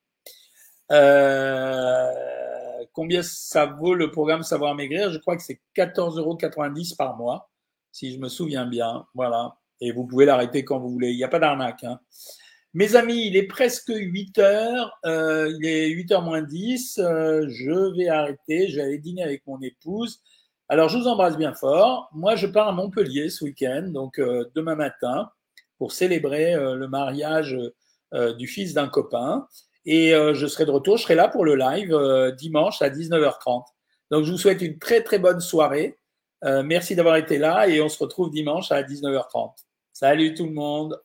Euh, 0.92 2.12
combien 2.92 3.22
ça 3.22 3.66
vaut 3.66 3.94
le 3.94 4.10
programme 4.10 4.42
Savoir 4.42 4.74
Maigrir? 4.74 5.10
Je 5.10 5.18
crois 5.18 5.36
que 5.36 5.42
c'est 5.42 5.60
14,90 5.74 6.18
euros 6.18 6.38
par 6.96 7.16
mois, 7.16 7.50
si 7.92 8.12
je 8.12 8.18
me 8.18 8.28
souviens 8.28 8.66
bien. 8.66 9.06
Voilà. 9.14 9.56
Et 9.80 9.92
vous 9.92 10.06
pouvez 10.06 10.26
l'arrêter 10.26 10.64
quand 10.64 10.78
vous 10.78 10.90
voulez. 10.90 11.10
Il 11.10 11.16
n'y 11.16 11.24
a 11.24 11.28
pas 11.28 11.38
d'arnaque. 11.38 11.84
Hein. 11.84 12.00
Mes 12.74 12.96
amis, 12.96 13.26
il 13.26 13.36
est 13.36 13.46
presque 13.46 13.92
8 13.94 14.38
heures. 14.38 14.98
Euh, 15.06 15.52
il 15.58 15.66
est 15.66 15.88
8 15.88 16.12
heures 16.12 16.22
moins 16.22 16.42
10. 16.42 16.98
Euh, 16.98 17.46
je 17.48 17.96
vais 17.96 18.08
arrêter. 18.08 18.68
J'allais 18.68 18.98
dîner 18.98 19.22
avec 19.22 19.46
mon 19.46 19.60
épouse. 19.60 20.20
Alors, 20.68 20.88
je 20.88 20.98
vous 20.98 21.06
embrasse 21.06 21.36
bien 21.36 21.54
fort. 21.54 22.10
Moi, 22.12 22.36
je 22.36 22.46
pars 22.46 22.68
à 22.68 22.72
Montpellier 22.72 23.30
ce 23.30 23.44
week-end, 23.44 23.88
donc 23.88 24.20
demain 24.54 24.74
matin, 24.74 25.30
pour 25.78 25.92
célébrer 25.92 26.54
le 26.54 26.86
mariage 26.88 27.56
du 28.12 28.46
fils 28.46 28.74
d'un 28.74 28.86
copain. 28.86 29.46
Et 29.90 30.12
euh, 30.14 30.34
je 30.34 30.46
serai 30.46 30.66
de 30.66 30.70
retour, 30.70 30.98
je 30.98 31.04
serai 31.04 31.14
là 31.14 31.28
pour 31.28 31.46
le 31.46 31.56
live 31.56 31.94
euh, 31.94 32.30
dimanche 32.30 32.82
à 32.82 32.90
19h30. 32.90 33.64
Donc 34.10 34.24
je 34.24 34.32
vous 34.32 34.36
souhaite 34.36 34.60
une 34.60 34.78
très 34.78 35.02
très 35.02 35.18
bonne 35.18 35.40
soirée. 35.40 35.97
Euh, 36.44 36.62
merci 36.62 36.94
d'avoir 36.94 37.16
été 37.16 37.38
là 37.38 37.68
et 37.68 37.80
on 37.80 37.88
se 37.88 37.98
retrouve 37.98 38.30
dimanche 38.30 38.70
à 38.70 38.82
19h30. 38.82 39.54
Salut 39.92 40.34
tout 40.34 40.46
le 40.46 40.52
monde. 40.52 41.00